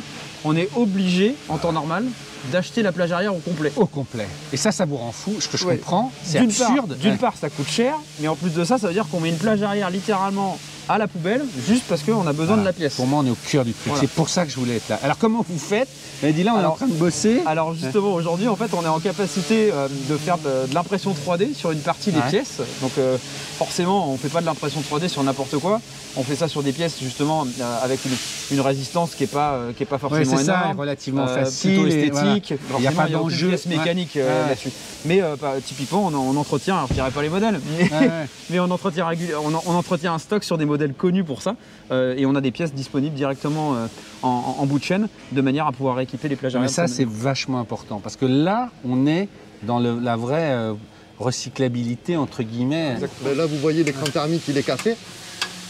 on 0.45 0.55
est 0.55 0.69
obligé 0.77 1.35
en 1.49 1.57
temps 1.57 1.73
normal 1.73 2.05
d'acheter 2.51 2.81
la 2.83 2.91
plage 2.91 3.11
arrière 3.11 3.35
au 3.35 3.39
complet. 3.39 3.71
Au 3.75 3.85
complet. 3.85 4.27
Et 4.53 4.57
ça, 4.57 4.71
ça 4.71 4.85
vous 4.85 4.97
rend 4.97 5.11
fou. 5.11 5.35
Ce 5.39 5.47
que 5.47 5.57
je 5.57 5.65
Ouais. 5.65 5.77
comprends, 5.77 6.11
c'est 6.23 6.39
D'une 6.39 6.51
part- 6.53 6.67
absurde. 6.69 6.97
D'une 6.99 7.11
Ouais. 7.11 7.17
part, 7.17 7.33
ça 7.39 7.49
coûte 7.49 7.67
cher, 7.69 7.93
mais 8.19 8.27
en 8.27 8.35
plus 8.35 8.51
de 8.51 8.63
ça, 8.63 8.77
ça 8.77 8.87
veut 8.87 8.93
dire 8.93 9.05
qu'on 9.09 9.19
met 9.19 9.29
une 9.29 9.37
plage 9.37 9.61
arrière 9.61 9.89
littéralement 9.89 10.57
à 10.89 10.97
la 10.97 11.07
poubelle, 11.09 11.43
juste 11.67 11.83
parce 11.89 12.01
qu'on 12.01 12.21
a 12.25 12.31
besoin 12.31 12.45
Voilà. 12.55 12.61
de 12.61 12.65
la 12.67 12.71
pièce. 12.73 12.95
Pour 12.95 13.07
moi, 13.07 13.19
on 13.21 13.27
est 13.27 13.29
au 13.31 13.37
cœur 13.49 13.65
du 13.65 13.73
truc. 13.73 13.87
Voilà. 13.87 13.99
C'est 14.01 14.09
pour 14.09 14.29
ça 14.29 14.45
que 14.45 14.51
je 14.51 14.55
voulais 14.55 14.77
être 14.77 14.87
là. 14.87 14.97
Alors, 15.03 15.17
comment 15.17 15.43
vous 15.47 15.59
faites? 15.59 15.89
Elle 16.23 16.33
dit 16.33 16.43
là, 16.43 16.51
on 16.53 16.55
est 16.55 16.57
en 16.59 16.61
Alors- 16.61 16.75
train 16.77 16.87
de 16.87 16.93
bosser. 16.93 17.41
Alors 17.45 17.75
justement 17.75 18.13
aujourd'hui 18.13 18.47
en 18.47 18.55
fait 18.55 18.73
on 18.73 18.81
est 18.83 18.87
en 18.87 18.99
capacité 18.99 19.69
euh, 19.71 19.87
de 20.09 20.17
faire 20.17 20.39
de, 20.39 20.67
de 20.67 20.73
l'impression 20.73 21.13
3D 21.13 21.53
sur 21.53 21.69
une 21.71 21.79
partie 21.81 22.11
des 22.11 22.17
Ouais. 22.19 22.29
pièces. 22.29 22.57
Donc 22.81 22.91
euh, 22.97 23.17
forcément 23.57 24.09
on 24.11 24.17
fait 24.17 24.29
pas 24.29 24.41
de 24.41 24.45
l'impression 24.47 24.81
3D 24.81 25.09
sur 25.09 25.21
n'importe 25.23 25.57
quoi. 25.59 25.79
On 26.15 26.23
fait 26.23 26.35
ça 26.35 26.47
sur 26.47 26.63
des 26.63 26.71
pièces 26.71 26.95
justement 27.01 27.45
euh, 27.61 27.83
avec 27.83 27.99
une, 28.05 28.15
une 28.57 28.61
résistance 28.61 29.11
qui 29.13 29.25
est 29.25 29.27
pas 29.27 29.59
qui 29.77 29.83
est 29.83 29.85
pas 29.85 29.97
Ouais, 29.97 29.99
forcément 30.23 30.37
c'est 30.37 30.43
ça, 30.45 30.61
énorme. 30.63 30.79
relativement 30.79 31.27
euh, 31.27 31.43
facile. 31.43 31.81
plutôt 31.81 31.87
et 31.87 32.01
Il 32.35 32.81
n'y 32.81 32.87
a 32.87 32.91
pas 32.91 33.07
d'enjeu. 33.07 33.49
mécanique 33.67 34.17
euh, 34.17 34.47
là-dessus. 34.49 34.71
Mais 35.05 35.21
euh, 35.21 35.35
typiquement 35.65 36.05
on, 36.07 36.13
en- 36.13 36.35
on 36.35 36.37
entretient, 36.37 36.75
alors 36.75 36.87
je 36.89 36.93
dirais 36.95 37.11
pas 37.11 37.21
les 37.21 37.29
modèles, 37.29 37.59
mais, 37.77 37.83
Ouais, 37.83 37.99
ouais. 37.99 38.09
mais 38.49 38.59
on 38.59 38.69
entretient 38.71 39.07
régul- 39.07 39.35
on, 39.41 39.53
en- 39.53 39.63
on 39.65 39.73
entretient 39.75 40.13
un 40.13 40.19
stock 40.19 40.43
sur 40.43 40.57
des 40.57 40.65
modèles 40.65 40.93
connus 40.93 41.23
pour 41.23 41.41
ça 41.41 41.55
euh, 41.91 42.15
et 42.17 42.25
on 42.25 42.35
a 42.35 42.41
des 42.41 42.51
pièces 42.51 42.73
disponibles 42.73 43.15
directement 43.15 43.75
euh, 43.75 43.87
en, 44.23 44.27
en- 44.59 44.61
en 44.61 44.65
bout 44.65 44.79
de 44.79 44.83
chaîne 44.83 45.07
de 45.31 45.41
manière 45.41 45.67
à 45.67 45.71
pouvoir 45.71 45.99
équiper 45.99 46.27
les 46.27 46.35
plages 46.35 46.55
Mais 46.55 46.67
ça, 46.67 46.87
c'est 46.87 47.07
vachement 47.07 47.59
important 47.59 47.99
parce 47.99 48.15
que 48.15 48.25
là, 48.25 48.69
on 48.85 49.07
est 49.07 49.29
dans 49.63 49.79
le- 49.79 49.99
la 49.99 50.15
vraie 50.15 50.51
euh, 50.51 50.73
recyclabilité, 51.19 52.15
entre 52.17 52.43
guillemets. 52.43 52.95
Ben 53.23 53.35
là, 53.37 53.45
vous 53.45 53.57
voyez 53.57 53.83
l'écran 53.83 54.05
thermique, 54.05 54.43
il 54.47 54.57
est 54.57 54.63
cassé. 54.63 54.95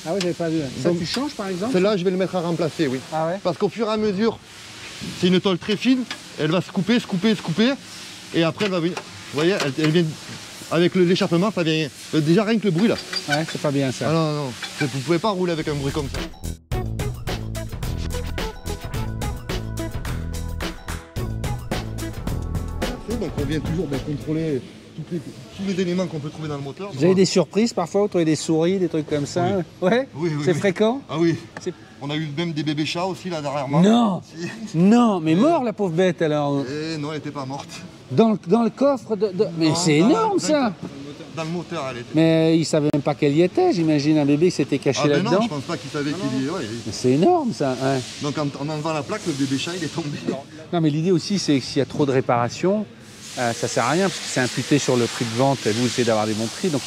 Ah 0.06 0.14
ouais, 0.14 0.20
j'avais 0.22 0.34
pas 0.34 0.50
vu. 0.50 0.60
Ça, 0.82 0.90
Donc- 0.90 1.00
tu 1.00 1.06
changes 1.06 1.34
par 1.34 1.48
exemple? 1.48 1.74
Celle-là, 1.74 1.98
je 1.98 2.04
vais 2.04 2.12
le 2.12 2.18
mettre 2.18 2.36
à 2.36 2.42
remplacer, 2.42 2.88
oui. 2.88 3.00
Ah 3.14 3.28
ouais? 3.28 3.40
Parce 3.44 3.58
qu'au 3.58 3.68
fur 3.70 3.88
et 3.88 3.92
à 3.92 3.98
mesure, 3.98 4.38
c'est 5.20 5.28
une 5.28 5.40
tôle 5.40 5.58
très 5.58 5.78
fine, 5.78 6.04
elle 6.40 6.52
va 6.52 6.62
se 6.62 6.72
couper, 6.72 7.00
se 7.00 7.08
couper, 7.08 7.36
se 7.36 7.42
couper, 7.42 7.74
et 8.34 8.44
après 8.44 8.66
elle 8.66 8.72
va 8.72 8.80
venir. 8.80 8.98
Vous 8.98 9.40
voyez, 9.40 9.56
elle, 9.66 9.74
elle 9.78 9.92
vient 9.92 10.06
avec 10.72 10.96
l'échappement, 10.96 11.52
ça 11.52 11.64
vient. 11.64 11.88
Déjà 12.14 12.44
rien 12.44 12.60
que 12.60 12.66
le 12.66 12.72
bruit 12.72 12.88
là. 12.88 12.96
Ouais, 13.30 13.46
c'est 13.52 13.62
pas 13.62 13.72
bien 13.72 13.92
ça. 13.92 14.08
Ah 14.10 14.14
non, 14.14 14.34
non, 14.34 14.54
vous 14.82 15.00
pouvez 15.00 15.20
pas 15.20 15.30
rouler 15.30 15.54
avec 15.54 15.68
un 15.68 15.76
bruit 15.76 15.94
comme 15.94 16.10
ça. 16.14 16.20
Donc 23.20 23.30
on 23.40 23.44
vient 23.46 23.60
toujours 23.60 23.88
ben, 23.88 24.00
contrôler 24.00 24.54
les- 24.54 24.62
tous 25.20 25.64
les 25.68 25.82
éléments 25.82 26.06
qu'on 26.08 26.20
peut 26.20 26.30
trouver 26.30 26.48
dans 26.48 26.58
le 26.58 26.62
moteur. 26.64 26.90
Vous 26.94 27.04
avez 27.04 27.16
des 27.16 27.26
surprises 27.26 27.74
parfois, 27.74 28.02
vous 28.02 28.08
trouvez 28.08 28.26
des 28.26 28.36
souris, 28.36 28.78
des 28.80 28.88
trucs 28.90 29.08
comme 29.10 29.26
ça 29.26 29.46
Ouais 29.82 30.08
Oui, 30.16 30.30
oui, 30.36 30.42
C'est 30.44 30.54
fréquent 30.54 31.02
Ah 31.10 31.16
oui. 31.20 31.36
On 32.02 32.10
a 32.12 32.16
eu 32.16 32.28
même 32.38 32.52
des 32.54 32.62
bébés 32.64 32.86
chats 32.86 33.06
aussi 33.06 33.30
là 33.30 33.42
derrière 33.42 33.68
moi. 33.68 33.82
Non 33.82 34.22
Si. 34.68 34.78
Non, 34.78 35.20
mais 35.20 35.34
mort 35.36 35.64
la 35.64 35.74
pauvre 35.74 35.94
bête 35.94 36.22
alors 36.22 36.64
Eh 36.70 36.98
non, 36.98 37.12
elle 37.12 37.18
était 37.20 37.32
pas 37.32 37.46
morte. 37.46 37.70
Dans 38.12 38.32
le, 38.32 38.38
dans 38.48 38.64
le 38.64 38.70
coffre 38.70 39.16
de. 39.16 39.28
de- 39.30 39.48
Mais 39.58 39.70
Non, 39.70 39.76
c'est 39.76 39.98
énorme 39.98 40.34
dans- 40.34 40.40
ça 40.40 40.74
Dans 41.36 41.44
le 41.44 41.50
moteur, 41.50 41.86
elle 41.92 41.98
était. 41.98 42.10
Mais 42.16 42.58
il 42.58 42.66
savait 42.66 42.90
même 42.94 43.02
pas 43.02 43.14
qu'elle 43.16 43.36
y 43.36 43.42
était, 43.42 43.74
j'imagine, 43.74 44.18
un 44.20 44.26
bébé 44.26 44.46
qui 44.48 44.52
s'était 44.52 44.78
caché 44.78 45.02
Ah 45.04 45.08
ben 45.08 45.18
non, 45.24 45.32
là-dedans. 45.32 45.42
je 45.44 45.50
pense 45.50 45.64
pas 45.64 45.78
qu'il 45.78 45.90
savait 45.90 46.12
qu'il 46.12 46.46
y 46.46 46.50
ouais, 46.50 46.62
il- 46.88 46.94
C'est 46.94 47.12
énorme 47.12 47.52
ça 47.52 47.76
ouais. 47.84 48.00
Donc 48.24 48.38
en, 48.38 48.48
en 48.64 48.70
enlevant 48.70 48.94
la 48.94 49.04
plaque, 49.04 49.22
le 49.28 49.34
bébé 49.34 49.58
chat 49.58 49.72
il 49.76 49.84
est 49.84 49.88
tombé. 49.94 50.10
Non, 50.74 50.82
mais 50.82 50.90
l'idée 50.90 51.12
aussi, 51.12 51.38
c'est 51.40 51.60
que 51.60 51.66
s'il 51.66 51.80
y 51.80 51.82
a 51.82 51.86
trop 51.86 52.06
de 52.06 52.12
réparations, 52.12 52.86
euh, 53.40 53.54
ça 53.54 53.68
sert 53.68 53.86
à 53.86 53.92
rien 53.92 54.08
parce 54.10 54.20
que 54.20 54.26
c'est 54.28 54.40
imputé 54.40 54.80
sur 54.80 54.96
le 54.98 55.06
prix 55.06 55.26
de 55.26 55.38
vente 55.38 55.66
et 55.68 55.72
vous 55.72 55.86
essayez 55.86 56.06
d'avoir 56.06 56.26
des 56.26 56.34
bons 56.34 56.48
prix. 56.48 56.70
Donc 56.70 56.82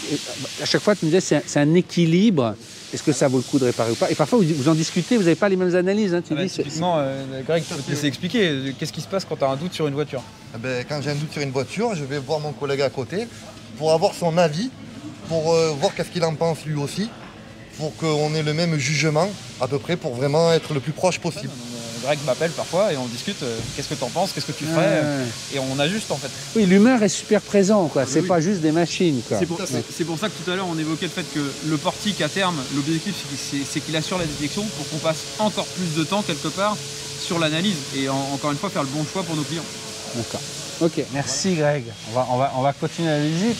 à 0.61 0.65
chaque 0.65 0.83
fois, 0.83 0.95
tu 0.97 1.05
me 1.05 1.11
disais, 1.11 1.21
c'est 1.21 1.37
un, 1.37 1.43
c'est 1.47 1.61
un 1.61 1.75
équilibre. 1.75 2.55
Est-ce 2.93 3.05
que 3.05 3.13
ça 3.13 3.29
vaut 3.29 3.37
le 3.37 3.45
coup 3.45 3.61
de 3.61 3.67
réparer 3.67 3.93
ou 3.93 3.95
pas? 3.95 4.11
Et 4.11 4.17
parfois, 4.17 4.41
vous, 4.41 4.45
vous 4.57 4.69
en 4.69 4.75
discutez, 4.75 5.17
vous 5.17 5.23
n'avez 5.23 5.37
pas 5.37 5.49
les 5.49 5.55
mêmes 5.55 5.77
analyses. 5.77 6.13
hein, 6.13 6.23
tu 6.23 6.33
Ah 6.33 6.37
bah, 6.37 6.43
dis, 6.43 6.49
c'est- 6.49 6.65
typiquement, 6.65 6.97
euh, 6.99 7.41
Greg, 7.47 7.63
tu 7.69 7.75
peux 7.75 7.83
te 7.83 7.91
laisser 7.91 8.07
expliquer. 8.09 8.75
Qu'est-ce 8.79 8.93
qui 8.93 9.01
se 9.01 9.07
passe 9.07 9.25
quand 9.25 9.37
tu 9.37 9.45
as 9.45 9.49
un 9.49 9.55
doute 9.57 9.73
sur 9.73 9.87
une 9.87 9.95
voiture? 9.95 10.23
Eh 10.57 10.59
ben, 10.59 10.85
quand 10.89 11.01
j'ai 11.01 11.11
un 11.11 11.15
doute 11.15 11.33
sur 11.33 11.41
une 11.41 11.53
voiture, 11.53 11.95
je 11.95 12.03
vais 12.05 12.19
voir 12.19 12.41
mon 12.41 12.53
collègue 12.53 12.81
à 12.81 12.91
côté 12.91 13.29
pour 13.79 13.93
avoir 13.93 14.13
son 14.15 14.37
avis, 14.39 14.71
pour 15.29 15.53
euh, 15.55 15.71
voir 15.81 15.95
qu'est-ce 15.95 16.11
qu'il 16.11 16.25
en 16.25 16.35
pense 16.35 16.65
lui 16.67 16.75
aussi, 16.75 17.09
pour 17.79 17.95
qu'on 17.97 18.35
ait 18.35 18.43
le 18.43 18.55
même 18.55 18.77
jugement 18.77 19.31
à 19.61 19.69
peu 19.69 19.79
près, 19.79 19.97
pour 19.97 20.17
vraiment 20.17 20.53
être 20.53 20.75
le 20.75 20.81
plus 20.81 20.93
proche 20.93 21.21
possible. 21.21 21.53
Greg 22.03 22.19
m'appelle 22.27 22.51
parfois 22.53 22.93
et 22.93 22.97
on 22.97 23.07
discute. 23.07 23.43
euh, 23.43 23.59
Qu'est-ce 23.77 23.89
que 23.89 23.95
tu 23.95 24.05
en 24.05 24.09
penses 24.09 24.33
Qu'est-ce 24.33 24.47
que 24.47 24.53
tu 24.53 24.65
ferais 24.65 25.01
ouais. 25.01 25.25
Et 25.55 25.59
on 25.59 25.79
ajuste 25.79 26.11
en 26.11 26.17
fait. 26.17 26.31
Oui, 26.57 26.67
l'humain 26.67 27.01
est 27.01 27.09
super 27.09 27.41
présent, 27.41 27.87
quoi. 27.89 28.07
C'est 28.07 28.21
oui. 28.21 28.29
pas 28.29 28.41
juste 28.41 28.61
des 28.61 28.73
machines. 28.73 29.21
C'est 29.29 29.47
pour, 29.47 29.59
c'est- 29.59 29.85
c'est 29.91 30.05
ça 30.19 30.29
que 30.29 30.43
tout 30.45 30.51
à 30.51 30.57
l'heure 30.57 30.67
on 30.69 30.79
évoquait 30.79 31.07
le 31.07 31.13
fait 31.13 31.27
que 31.35 31.41
le 31.69 31.77
portique 31.77 32.21
à 32.21 32.29
terme, 32.29 32.57
l'objectif 32.75 33.15
c'est 33.21 33.29
qu'il- 33.29 33.65
c'est- 33.67 33.81
c'est 33.91 33.97
assure 33.97 34.19
la 34.19 34.25
détection 34.25 34.63
pour 34.65 34.89
qu'on 34.89 34.99
passe 34.99 35.19
encore 35.39 35.67
plus 35.67 35.95
de 35.99 36.05
temps 36.05 36.23
quelque 36.23 36.49
part 36.49 36.77
sur 37.21 37.39
l'analyse 37.39 37.77
et 37.97 38.09
en- 38.09 38.17
encore 38.35 38.53
une 38.53 38.57
fois 38.59 38.71
faire 38.71 38.83
le 38.83 38.89
bon 38.89 39.05
choix 39.13 39.23
pour 39.23 39.37
nos 39.37 39.43
clients. 39.43 39.65
D'accord. 40.15 40.41
Ok, 40.81 41.05
merci 41.13 41.55
Greg. 41.57 41.85
On 42.11 42.15
va, 42.15 42.27
on 42.31 42.37
va, 42.39 42.53
on 42.57 42.63
va 42.63 42.73
continuer 42.73 43.09
la 43.09 43.21
visite. 43.21 43.57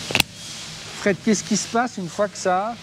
Fred, 0.99 1.15
qu'est-ce 1.23 1.43
qui 1.43 1.57
se 1.57 1.67
passe 1.67 1.91
une 1.97 2.09
fois 2.09 2.27
que 2.27 2.37
ça 2.37 2.75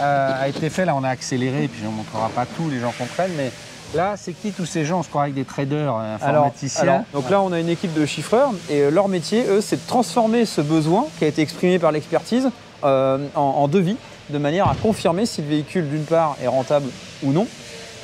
euh, 0.00 0.42
a 0.42 0.48
été 0.48 0.70
fait? 0.70 0.84
Là, 0.84 0.94
on 0.96 1.04
a 1.04 1.08
accéléré, 1.10 1.68
puis 1.68 1.82
on 1.86 1.90
ne 1.92 1.96
montrera 1.98 2.28
pas 2.30 2.46
tout, 2.46 2.68
les 2.70 2.80
gens 2.80 2.92
comprennent, 2.98 3.34
mais 3.36 3.52
là, 3.94 4.14
c'est 4.16 4.32
qui 4.32 4.52
tous 4.52 4.66
ces 4.66 4.84
gens? 4.84 5.00
On 5.00 5.02
se 5.02 5.08
croirait 5.08 5.26
avec 5.26 5.34
des 5.34 5.44
traders, 5.44 5.94
euh, 5.96 6.14
informaticiens. 6.16 6.82
Alors, 6.82 7.00
donc 7.12 7.30
là, 7.30 7.40
on 7.40 7.52
a 7.52 7.60
une 7.60 7.68
équipe 7.68 7.94
de 7.94 8.06
chiffreurs 8.06 8.50
et 8.70 8.80
euh, 8.80 8.90
leur 8.90 9.08
métier, 9.08 9.44
eux, 9.48 9.60
c'est 9.60 9.76
de 9.76 9.86
transformer 9.86 10.44
ce 10.44 10.60
besoin 10.60 11.06
qui 11.18 11.24
a 11.24 11.28
été 11.28 11.42
exprimé 11.42 11.78
par 11.78 11.92
l'expertise 11.92 12.50
euh, 12.84 13.26
en, 13.34 13.40
en 13.40 13.68
devis, 13.68 13.96
de 14.30 14.38
manière 14.38 14.68
à 14.68 14.74
confirmer 14.74 15.26
si 15.26 15.42
le 15.42 15.48
véhicule, 15.48 15.88
d'une 15.88 16.04
part, 16.04 16.36
est 16.42 16.48
rentable 16.48 16.86
ou 17.22 17.32
non. 17.32 17.46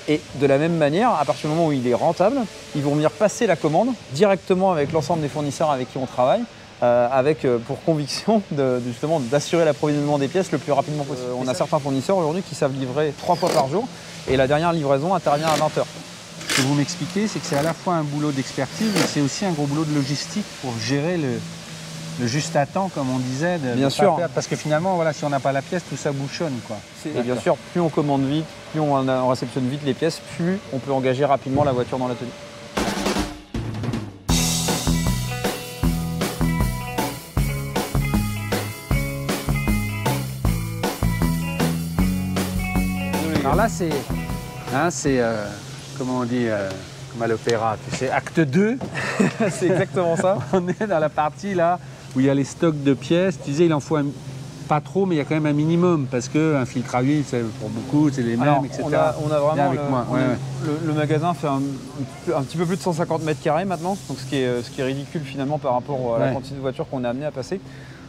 Et 0.09 0.20
de 0.37 0.47
la 0.47 0.59
même 0.59 0.76
manière, 0.76 1.12
à 1.12 1.25
partir 1.25 1.49
du 1.49 1.54
moment 1.54 1.68
où 1.68 1.73
il 1.73 1.87
est 1.87 1.94
rentable, 1.94 2.38
ils 2.75 2.82
vont 2.82 2.94
venir 2.94 3.11
passer 3.11 3.47
la 3.47 3.56
commande 3.56 3.88
directement 4.12 4.73
avec 4.73 4.92
l'ensemble 4.92 5.20
des 5.23 5.28
fournisseurs 5.28 5.70
avec 5.70 5.92
qui 5.92 5.99
on 5.99 6.06
travaille 6.06 6.42
euh, 6.82 7.08
avec 7.12 7.44
euh, 7.44 7.58
pour 7.58 7.82
conviction 7.84 8.42
de, 8.50 8.56
de- 8.78 8.82
justement 8.87 9.20
d'assurer 9.20 9.64
l'approvisionnement 9.64 10.18
des 10.18 10.28
pièces 10.28 10.50
le 10.52 10.58
plus 10.58 10.72
rapidement 10.72 11.04
possible. 11.04 11.28
Euh, 11.30 11.34
on 11.42 11.49
a 11.49 11.54
certains 11.54 11.78
fournisseurs 11.78 12.16
aujourd'hui 12.16 12.42
qui 12.42 12.54
savent 12.54 12.72
livrer 12.78 13.12
trois 13.18 13.37
fois 13.37 13.50
par 13.50 13.68
jour 13.68 13.87
et 14.28 14.37
la 14.37 14.46
dernière 14.46 14.72
livraison 14.72 15.14
intervient 15.14 15.49
à 15.49 15.56
20h. 15.56 15.84
Ce 16.49 16.56
que 16.56 16.62
vous 16.62 16.75
m'expliquez, 16.75 17.28
c'est 17.28 17.38
que 17.38 17.46
c'est 17.46 17.56
à 17.56 17.62
la 17.62 17.75
fois 17.75 17.94
un 17.94 18.02
boulot 18.02 18.32
d'expertise, 18.32 18.90
mais 18.94 19.02
c'est 19.06 19.20
aussi 19.20 19.44
un 19.46 19.52
gros 19.52 19.66
boulot 19.66 19.84
de 19.84 19.94
logistique 19.94 20.44
pour 20.62 20.72
gérer 20.80 21.16
le, 21.16 21.38
le 22.20 22.26
juste 22.26 22.56
à 22.56 22.66
temps, 22.66 22.90
comme 22.94 23.08
on 23.08 23.18
disait. 23.18 23.58
de- 23.58 23.75
Bien 23.75 23.87
de 23.87 23.92
sûr. 23.92 24.16
perdre. 24.16 24.34
Parce 24.34 24.46
que 24.49 24.56
finalement, 24.56 24.96
voilà, 24.96 25.12
si 25.12 25.25
on 25.25 25.28
n'a 25.30 25.38
pas 25.40 25.52
la 25.52 25.62
pièce, 25.62 25.82
tout 25.88 25.96
ça 25.96 26.10
bouchonne. 26.12 26.58
Quoi. 26.66 26.76
Et 27.06 27.22
bien 27.22 27.38
sûr, 27.38 27.56
plus 27.72 27.80
on 27.80 27.88
commande 27.88 28.25
vite, 28.26 28.44
plus 28.72 28.80
on, 28.80 28.92
on 29.08 29.28
réceptionne 29.28 29.68
vite 29.68 29.82
les 29.84 29.94
pièces, 29.94 30.20
plus 30.37 30.58
on 30.72 30.78
peut 30.78 30.92
engager 30.92 31.25
rapidement 31.25 31.62
la 31.62 31.72
voiture 31.72 31.99
dans 31.99 32.08
l'atelier. 32.08 32.30
Alors 43.40 43.54
là, 43.54 43.68
c'est. 43.68 43.90
hein, 44.75 44.88
c'est 44.90 45.20
euh, 45.20 45.44
comment 45.99 46.18
on 46.20 46.25
dit 46.25 46.47
euh, 46.49 46.68
Comme 47.12 47.23
à 47.23 47.26
l'opéra, 47.26 47.76
tu 47.90 47.97
sais, 47.97 48.11
acte 48.11 48.40
2. 48.40 48.78
C'est 49.50 49.66
exactement 49.68 50.16
ça. 50.16 50.38
On 50.52 50.66
est 50.68 50.87
dans 50.87 50.99
la 50.99 51.09
partie 51.09 51.54
là 51.54 51.78
où 52.14 52.20
il 52.20 52.26
y 52.26 52.30
a 52.30 52.35
les 52.35 52.44
stocks 52.44 52.82
de 52.82 52.94
pièces. 52.94 53.38
Tu 53.42 53.50
disais, 53.50 53.66
il 53.66 53.75
en 53.75 53.80
faut 53.80 53.97
un- 53.97 54.06
pas 54.68 54.80
trop, 54.80 55.04
mais 55.06 55.16
il 55.16 55.18
y 55.18 55.20
a 55.20 55.25
quand 55.25 55.35
même 55.35 55.47
un 55.47 55.52
minimum 55.52 56.06
parce 56.11 56.28
qu'un 56.28 56.64
filtre 56.64 56.94
à 56.94 57.00
huile, 57.02 57.25
c'est 57.26 57.42
pour 57.59 57.70
beaucoup, 57.70 58.09
c'est 58.11 58.23
les 58.23 58.37
mêmes, 58.37 58.64
etc. 58.64 58.82
on, 58.85 58.92
a, 58.92 59.16
on 59.26 59.30
a 59.32 59.38
vraiment 59.40 59.66
avec 59.68 59.80
le, 59.82 59.88
moi, 59.90 60.06
on 60.09 60.14
ouais, 60.14 60.20
a- 60.20 60.28
ouais. 60.28 60.37
le- 60.82 60.87
le 60.88 60.92
magasin 60.92 61.35
fait 61.35 61.49
un, 61.49 61.61
un 62.37 62.42
petit 62.42 62.56
peu 62.56 62.66
plus 62.66 62.76
de 62.76 62.82
150 62.82 63.23
mètres 63.25 63.42
carrés 63.42 63.64
maintenant, 63.64 63.97
donc 64.09 64.18
ce 64.18 64.25
qui 64.26 64.37
est, 64.37 64.62
ce 64.62 64.70
qui 64.70 64.80
est 64.80 64.85
ridicule 64.85 65.23
finalement 65.25 65.59
par 65.59 65.73
rapport 65.75 66.14
à 66.14 66.18
la 66.20 66.26
Ouais. 66.26 66.32
quantité 66.35 66.54
de 66.54 66.61
voitures 66.61 66.88
qu'on 66.88 67.02
est 67.02 67.09
amené 67.09 67.26
à 67.26 67.32
passer. 67.32 67.61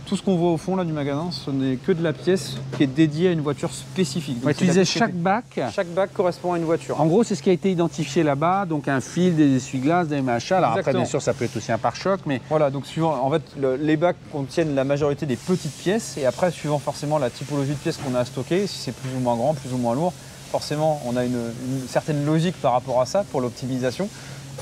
Tout 0.06 0.18
ce 0.18 0.24
qu'on 0.24 0.36
voit 0.36 0.52
au 0.52 0.58
fond 0.58 0.76
là 0.76 0.84
du 0.84 0.92
magasin, 0.92 1.30
ce 1.32 1.50
n'est 1.52 1.78
que 1.78 1.94
de 1.94 2.04
la 2.04 2.12
pièce 2.12 2.58
qui 2.76 2.84
est 2.84 2.88
dédiée 2.88 3.30
à 3.30 3.32
une 3.32 3.40
voiture 3.40 3.72
spécifique. 3.72 4.36
Donc, 4.40 4.48
Ouais, 4.48 4.54
tu 4.54 4.66
disais 4.66 4.84
chaque 4.84 5.14
bac. 5.14 5.46
chaque 5.74 5.88
bac 5.88 6.12
correspond 6.14 6.52
à 6.54 6.58
une 6.58 6.66
voiture. 6.66 7.00
En 7.00 7.06
gros, 7.06 7.24
c'est 7.24 7.36
ce 7.36 7.42
qui 7.42 7.50
a 7.50 7.54
été 7.54 7.72
identifié 7.72 8.22
là-bas, 8.24 8.66
donc 8.66 8.90
un 8.90 9.00
fil, 9.00 9.36
des 9.38 9.56
essuie-glaces, 9.56 10.10
des 10.10 10.22
machins. 10.22 10.58
Alors 10.58 10.72
après, 10.78 10.92
bien 10.94 11.06
sûr, 11.06 11.22
ça 11.22 11.34
peut 11.34 11.46
être 11.46 11.56
aussi 11.56 11.72
un 11.72 11.78
pare-choc, 11.78 12.20
mais 12.26 12.42
Voilà, 12.50 12.70
donc 12.72 12.86
suivant, 12.88 13.14
en 13.24 13.32
fait, 13.32 13.42
le- 13.60 13.78
les 13.78 13.96
bacs 13.96 14.18
contiennent 14.34 14.76
la 14.76 14.84
majorité 14.84 15.26
des 15.26 15.38
petites 15.38 15.72
pièces 15.78 16.18
et 16.18 16.26
après, 16.26 16.52
suivant 16.52 16.80
forcément 16.80 17.18
la 17.18 17.30
typologie 17.30 17.72
de 17.72 17.76
pièces 17.76 17.98
qu'on 17.98 18.14
a 18.16 18.20
à 18.20 18.26
stocker, 18.26 18.68
si 18.68 18.80
c'est 18.80 18.96
plus 18.96 19.12
ou 19.16 19.20
moins 19.20 19.38
grand, 19.38 19.54
plus 19.54 19.72
ou 19.74 19.78
moins 19.78 19.96
lourd, 19.96 20.12
forcément, 20.52 21.02
on 21.06 21.16
a 21.16 21.24
une, 21.24 21.32
une 21.36 21.88
certaine 21.88 22.26
logique 22.26 22.56
par 22.62 22.74
rapport 22.74 23.00
à 23.00 23.06
ça 23.06 23.24
pour 23.32 23.40
l'optimisation. 23.40 24.10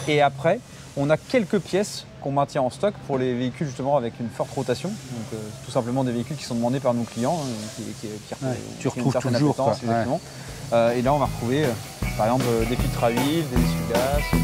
Et 0.07 0.21
après, 0.21 0.59
on 0.97 1.09
a 1.09 1.17
quelques 1.17 1.59
pièces 1.59 2.05
qu'on 2.21 2.31
maintient 2.31 2.61
en 2.61 2.69
stock 2.69 2.93
pour 3.07 3.17
les 3.17 3.33
véhicules 3.33 3.67
justement 3.67 3.95
avec 3.97 4.13
une 4.19 4.29
forte 4.29 4.51
rotation. 4.53 4.89
Donc, 4.89 4.97
euh, 5.33 5.37
tout 5.65 5.71
simplement 5.71 6.03
des 6.03 6.11
véhicules 6.11 6.35
qui 6.35 6.43
sont 6.43 6.55
demandés 6.55 6.79
par 6.79 6.93
nos 6.93 7.03
clients, 7.03 7.37
hein, 7.41 7.47
qui, 7.77 7.83
qui- 7.83 8.07
qui- 8.07 8.45
Ouais, 8.45 8.51
qui 8.55 8.77
tu 8.79 8.87
retrouves 8.97 9.13
toujours, 9.39 9.55
quoi. 9.55 9.73
Euh, 10.73 10.91
et 10.91 11.01
là, 11.01 11.13
on 11.13 11.17
va 11.19 11.25
retrouver, 11.25 11.65
euh, 11.65 11.69
par 12.17 12.25
exemple, 12.27 12.45
des 12.67 12.75
filtres 12.75 13.03
à 13.03 13.09
huile, 13.09 13.43
des 13.49 13.55
essuie-glaces, 13.63 14.31
des 14.33 14.39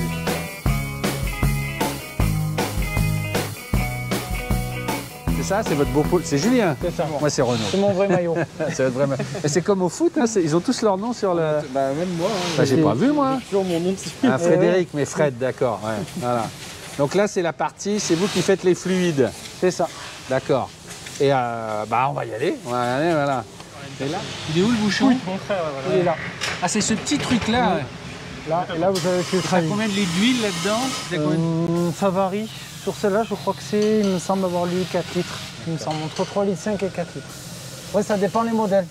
ça, 5.46 5.62
c'est 5.64 5.76
votre 5.76 5.92
beau 5.92 6.02
pôle. 6.04 6.22
C'est 6.26 6.38
Julien. 6.38 6.76
C'est 6.82 6.92
ça. 6.96 7.06
Moi, 7.20 7.30
c'est 7.30 7.42
Renaud. 7.42 7.64
C'est 7.70 7.78
mon 7.78 7.94
vrai 7.94 8.08
maillot. 8.08 8.36
c'est 8.74 8.84
votre 8.90 8.96
vrai 9.08 9.18
Mais 9.44 9.50
c'est 9.50 9.62
comme 9.62 9.82
au 9.84 9.90
foot, 9.90 10.14
hein, 10.20 10.26
ils 10.36 10.56
ont 10.56 10.60
tous 10.60 10.82
leur 10.82 10.98
nom 10.98 11.14
sur 11.14 11.34
le. 11.34 11.42
Bah, 11.74 11.92
même 11.98 12.10
moi, 12.18 12.30
hein, 12.32 12.50
Bah, 12.58 12.66
j'ai 12.66 12.78
pas 12.78 12.94
vu, 12.94 13.12
moi. 13.12 13.38
Toujours 13.48 13.64
mon 13.64 13.80
nom 13.80 13.92
dessus. 13.92 14.10
Ah, 14.24 14.38
Frédéric, 14.38 14.90
mais 14.94 15.06
Fred, 15.06 15.38
d'accord. 15.38 15.80
ouais, 15.84 16.04
voilà. 16.18 16.48
Donc 16.98 17.14
là, 17.14 17.28
c'est 17.28 17.42
la 17.42 17.54
partie, 17.54 18.00
c'est 18.00 18.16
vous 18.16 18.28
qui 18.28 18.42
faites 18.42 18.64
les 18.64 18.74
fluides. 18.76 19.30
C'est 19.60 19.72
ça. 19.72 19.88
D'accord. 20.30 20.70
Et 21.20 21.32
euh, 21.32 21.84
bah, 21.90 22.08
on 22.10 22.14
va 22.14 22.26
y 22.26 22.34
aller. 22.34 22.56
On 22.66 22.72
va 22.72 22.86
y 22.86 22.90
aller, 22.90 23.12
voilà. 23.14 23.44
Et 24.02 24.10
là, 24.10 24.18
il 24.54 24.62
est 24.62 24.66
où 24.66 24.70
le 24.72 24.78
bouchon? 24.78 25.06
Mon 25.26 25.38
frère, 25.38 25.64
voilà. 25.84 25.96
il 25.96 26.02
est 26.02 26.04
là. 26.04 26.16
Ah, 26.62 26.68
c'est 26.68 26.82
ce 26.82 26.94
petit 26.94 27.18
truc-là. 27.18 27.76
ouais. 27.76 27.86
Là, 28.50 28.66
et 28.76 28.78
là, 28.80 28.92
vous 28.92 29.08
avez 29.08 29.18
le 29.18 29.40
à 29.56 29.60
huile. 29.62 29.70
Combien 29.70 29.88
de 29.88 29.94
litres 29.94 30.12
d'huile 30.20 30.42
là-dedans 30.42 30.80
C'est 31.10 31.18
combien 31.18 31.38
de- 31.38 31.88
Euh, 31.88 31.92
ça 31.98 32.10
varie. 32.10 32.48
Sur 32.86 32.94
celle-là, 32.96 33.24
je 33.28 33.34
crois 33.34 33.54
que 33.56 33.64
c'est, 33.68 34.02
il 34.04 34.08
me 34.08 34.20
semble 34.20 34.46
avoir 34.46 34.66
lu 34.68 34.84
4 34.92 35.16
litres. 35.16 35.40
Il 35.66 35.74
me 35.74 35.78
semble 35.80 35.98
entre 36.04 36.24
3 36.24 36.46
litres 36.46 36.62
5 36.62 36.84
et 36.84 36.88
4 36.90 37.16
litres. 37.16 37.28
Ouais, 37.96 38.04
ça 38.04 38.16
dépend 38.16 38.44
les 38.44 38.52
modèles. 38.52 38.86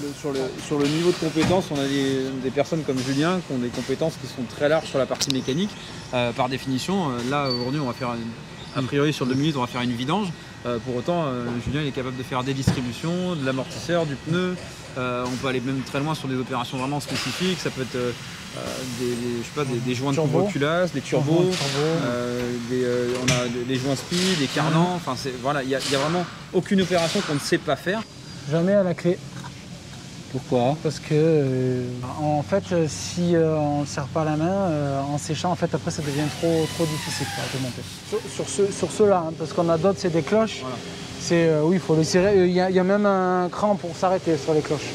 Le- 0.00 0.12
sur, 0.16 0.78
le, 0.78 0.86
niveau 0.86 1.10
de 1.10 1.16
compétence, 1.16 1.64
on 1.72 1.78
a 1.78 1.86
des, 1.88 2.30
des 2.42 2.50
personnes 2.50 2.82
comme 2.84 2.98
Julien 3.00 3.40
qui 3.46 3.52
ont 3.52 3.58
des 3.58 3.68
compétences 3.68 4.12
qui 4.20 4.28
sont 4.28 4.42
très 4.48 4.68
larges 4.68 4.86
sur 4.88 4.98
la 4.98 5.06
partie 5.06 5.30
mécanique. 5.32 5.70
Euh, 6.14 6.30
par 6.32 6.48
définition, 6.48 7.10
euh, 7.10 7.30
là 7.30 7.50
aujourd'hui, 7.50 7.80
on 7.80 7.86
va 7.86 7.92
faire, 7.94 8.14
une- 8.14 8.80
a 8.80 8.86
priori 8.86 9.12
sur 9.12 9.26
deux 9.26 9.34
minutes, 9.34 9.56
on 9.56 9.60
va 9.62 9.66
faire 9.66 9.80
une 9.82 9.90
vidange. 9.92 10.28
Euh, 10.66 10.78
pour 10.84 10.96
autant, 10.96 11.24
euh, 11.26 11.44
Julien 11.64 11.80
il 11.82 11.88
est 11.88 11.92
capable 11.92 12.16
de 12.16 12.22
faire 12.22 12.44
des 12.44 12.52
distributions, 12.54 13.34
de 13.34 13.44
l'amortisseur, 13.46 14.04
du 14.06 14.14
pneu. 14.14 14.54
Euh, 14.98 15.24
on 15.26 15.36
peut 15.36 15.48
aller 15.48 15.60
même 15.60 15.80
très 15.82 16.00
loin 16.00 16.14
sur 16.14 16.28
des 16.28 16.36
opérations 16.36 16.76
vraiment 16.78 17.00
spécifiques. 17.00 17.58
Ça 17.60 17.70
peut 17.70 17.82
être 17.82 17.96
des, 18.98 19.06
des- 19.06 19.38
je 19.40 19.44
sais 19.44 19.54
pas, 19.54 19.64
des, 19.64 19.78
des 19.78 19.94
joints 19.94 20.12
Turbo. 20.12 20.28
de 20.28 20.32
courboculasse, 20.32 20.92
des 20.92 21.00
turbos, 21.00 21.44
Turbo. 21.44 21.86
des, 22.68 22.84
on 23.22 23.30
a 23.32 23.48
des- 23.48 23.64
des 23.64 23.76
joints 23.76 23.94
speed, 23.96 24.38
des 24.38 24.46
carnants. 24.48 24.94
Enfin, 24.96 25.14
voilà, 25.40 25.62
il 25.62 25.68
n'y 25.68 25.74
a, 25.74 25.78
a 25.78 25.98
vraiment 25.98 26.26
aucune 26.52 26.82
opération 26.82 27.20
qu'on 27.20 27.34
ne 27.34 27.38
sait 27.38 27.58
pas 27.58 27.76
faire. 27.76 28.02
Jamais 28.50 28.74
à 28.74 28.82
la 28.82 28.94
clé. 28.94 29.16
Pourquoi 30.32 30.76
Parce 30.82 31.00
que, 31.00 31.08
euh, 31.12 31.84
en 32.22 32.42
fait, 32.42 32.62
euh, 32.72 32.86
si 32.88 33.34
euh, 33.34 33.56
on 33.58 33.80
ne 33.80 33.86
serre 33.86 34.06
pas 34.06 34.24
la 34.24 34.36
main, 34.36 34.44
euh, 34.48 35.00
en 35.02 35.18
séchant, 35.18 35.50
en 35.50 35.56
fait, 35.56 35.74
après, 35.74 35.90
ça 35.90 36.02
devient 36.02 36.28
trop, 36.40 36.66
trop 36.74 36.84
difficile 36.86 37.26
quoi, 37.34 37.44
de 37.52 37.62
monter. 37.64 37.82
Sur, 38.08 38.18
sur 38.46 38.48
ce- 38.48 38.72
sur 38.72 38.92
ceux-là, 38.92 39.24
hein, 39.28 39.32
parce 39.36 39.52
qu'on 39.52 39.68
a 39.68 39.76
d'autres, 39.76 39.98
c'est 40.00 40.12
des 40.12 40.22
cloches. 40.22 40.58
Voilà. 40.60 40.76
C'est, 41.20 41.48
euh, 41.48 41.62
oui, 41.64 41.76
il 41.76 41.80
faut 41.80 41.96
les 41.96 42.04
serrer. 42.04 42.46
Il 42.46 42.52
y, 42.52 42.60
a- 42.60 42.70
il 42.70 42.76
y 42.76 42.78
a 42.78 42.84
même 42.84 43.06
un 43.06 43.48
cran 43.50 43.74
pour 43.74 43.94
s'arrêter 43.96 44.36
sur 44.36 44.54
les 44.54 44.60
cloches. 44.60 44.90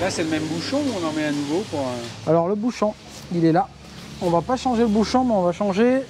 Là, 0.00 0.10
c'est 0.10 0.22
le 0.22 0.28
même 0.30 0.44
bouchon 0.44 0.76
ou 0.78 0.90
on 1.02 1.08
en 1.08 1.12
met 1.12 1.24
un 1.24 1.32
nouveau 1.32 1.64
pour. 1.70 1.80
euh, 1.80 2.30
Alors, 2.30 2.46
le 2.48 2.54
bouchon, 2.54 2.94
il 3.34 3.44
est 3.44 3.52
là. 3.52 3.68
On 4.22 4.28
va 4.30 4.42
pas 4.42 4.56
changer 4.56 4.82
le 4.82 4.88
bouchon, 4.88 5.24
mais 5.24 5.32
on 5.34 5.42
va 5.42 5.52
changer. 5.52 6.02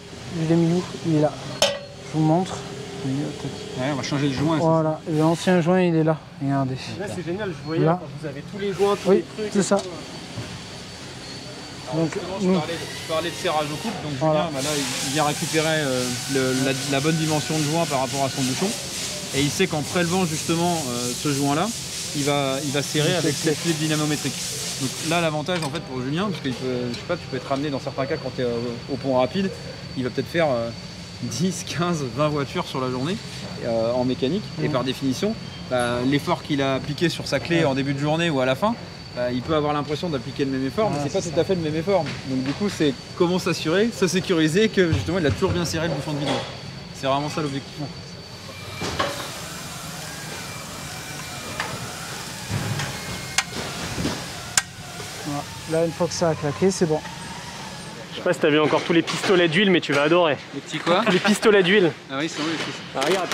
Je 0.42 0.48
l'ai 0.48 0.56
mis 0.56 0.74
où? 0.74 0.82
Il 1.06 1.16
est 1.16 1.20
là. 1.20 1.32
Je 1.62 2.18
vous 2.18 2.24
montre. 2.24 2.56
Ouais, 3.04 3.86
on 3.92 3.94
va 3.96 4.02
changer 4.02 4.28
le 4.28 4.34
joint. 4.34 4.58
Voilà, 4.58 5.00
l'ancien 5.18 5.60
joint, 5.60 5.80
il 5.80 5.94
est 5.94 6.04
là. 6.04 6.18
Regardez. 6.42 6.74
Là, 6.98 7.06
c'est 7.14 7.24
génial, 7.24 7.50
je 7.50 7.66
voyais 7.66 7.84
Là. 7.84 7.98
quand 8.00 8.06
vous 8.20 8.26
avez 8.26 8.42
tous 8.52 8.58
les 8.58 8.72
joints, 8.72 8.96
tous 9.02 9.10
Oui, 9.10 9.16
les 9.16 9.22
trucs. 9.44 9.52
c'est 9.52 9.62
ça. 9.62 9.76
Alors, 11.92 12.04
Donc, 12.04 12.12
je, 12.40 12.46
parlais, 12.52 12.74
je 12.78 13.12
parlais 13.12 13.30
de 13.30 13.34
serrage 13.34 13.66
au 13.72 13.76
couple, 13.76 13.94
donc 14.04 14.12
Voilà. 14.20 14.46
Julien, 14.48 14.52
bah 14.54 14.60
là, 14.62 14.70
il- 14.76 15.12
vient 15.12 15.24
récupérer 15.24 15.66
euh, 15.80 16.04
le- 16.34 16.54
la, 16.64 16.72
la 16.92 17.00
bonne 17.00 17.16
dimension 17.16 17.58
de 17.58 17.64
joint 17.64 17.84
par 17.86 18.00
rapport 18.00 18.24
à 18.24 18.28
son 18.30 18.42
bouchon. 18.42 18.68
Et 19.34 19.40
il 19.42 19.50
sait 19.50 19.66
qu'en 19.66 19.82
prélevant 19.82 20.24
justement 20.26 20.74
euh, 20.90 21.10
ce 21.22 21.32
joint-là, 21.32 21.68
il 22.16 22.24
va, 22.24 22.56
il 22.64 22.70
va 22.70 22.82
serrer 22.82 23.14
avec 23.16 23.34
cette 23.34 23.56
fluide 23.56 23.78
dynamométrique. 23.78 24.34
Donc 24.80 24.90
là, 25.08 25.20
l'avantage 25.20 25.58
en 25.64 25.70
fait 25.70 25.80
pour 25.80 26.00
Julien, 26.02 26.28
parce 26.30 26.42
que 26.42 26.48
je 26.50 26.94
sais 26.94 27.04
pas, 27.08 27.16
tu 27.16 27.26
peux 27.30 27.36
être 27.36 27.48
ramené 27.48 27.70
dans 27.70 27.80
certains 27.80 28.06
cas 28.06 28.16
quand 28.16 28.30
tu 28.36 28.42
es 28.42 28.46
au 28.92 28.96
pont 28.96 29.18
rapide, 29.18 29.50
il 29.96 30.04
va 30.04 30.10
peut-être 30.10 30.28
faire 30.30 30.46
euh, 30.50 30.70
10, 31.22 31.64
15, 31.78 32.04
20 32.16 32.28
voitures 32.28 32.66
sur 32.66 32.80
la 32.80 32.90
journée 32.90 33.16
euh, 33.64 33.92
en 33.92 34.04
mécanique. 34.04 34.42
Et 34.62 34.66
Mhm. 34.66 34.72
par 34.72 34.84
définition, 34.84 35.34
bah, 35.70 35.98
l'effort 36.06 36.42
qu'il 36.42 36.62
a 36.62 36.74
appliqué 36.74 37.08
sur 37.08 37.26
sa 37.26 37.40
clé 37.40 37.64
en 37.64 37.74
début 37.74 37.94
de 37.94 37.98
journée 37.98 38.30
ou 38.30 38.40
à 38.40 38.46
la 38.46 38.54
fin, 38.54 38.74
bah, 39.16 39.30
il 39.32 39.42
peut 39.42 39.54
avoir 39.54 39.72
l'impression 39.72 40.08
d'appliquer 40.08 40.44
le 40.44 40.52
même 40.52 40.66
effort, 40.66 40.90
mais 40.90 40.98
c'est 41.02 41.12
pas 41.12 41.20
tout 41.22 41.38
à 41.40 41.44
fait 41.44 41.54
le 41.54 41.60
même 41.62 41.74
effort. 41.76 42.04
Donc 42.28 42.42
du 42.44 42.52
coup, 42.52 42.68
c'est 42.68 42.94
comment 43.16 43.38
s'assurer, 43.38 43.90
se 43.94 44.06
sécuriser 44.06 44.68
que 44.68 44.92
justement 44.92 45.18
il 45.18 45.26
a 45.26 45.30
toujours 45.30 45.50
bien 45.50 45.64
serré 45.64 45.88
le 45.88 45.94
bouchon 45.94 46.12
de 46.12 46.18
vidange. 46.18 46.34
C'est 46.94 47.06
vraiment 47.06 47.28
ça 47.28 47.40
l'objectif. 47.42 47.74
Voilà. 55.26 55.42
Là, 55.80 55.86
une 55.86 55.92
fois 55.92 56.06
que 56.06 56.12
ça 56.14 56.30
a 56.30 56.34
claqué, 56.34 56.70
c'est 56.70 56.86
bon. 56.86 57.00
Je 58.10 58.16
sais 58.16 58.22
pas 58.22 58.32
si 58.32 58.40
t'as 58.40 58.50
vu 58.50 58.58
encore 58.60 58.82
tous 58.82 58.92
les 58.92 59.02
pistolets 59.02 59.48
d'huile, 59.48 59.70
mais 59.70 59.80
tu 59.80 59.92
vas 59.92 60.02
adorer. 60.02 60.36
Les 60.54 60.60
petits 60.60 60.78
quoi 60.78 61.02
Les 61.12 61.18
pistolets 61.18 61.62
d'huile. 61.62 61.92
Ah 62.10 62.16
oui, 62.18 62.28
c'est 62.28 62.42
vrai. 62.42 62.50
Ah, 62.96 63.00
regarde, 63.06 63.28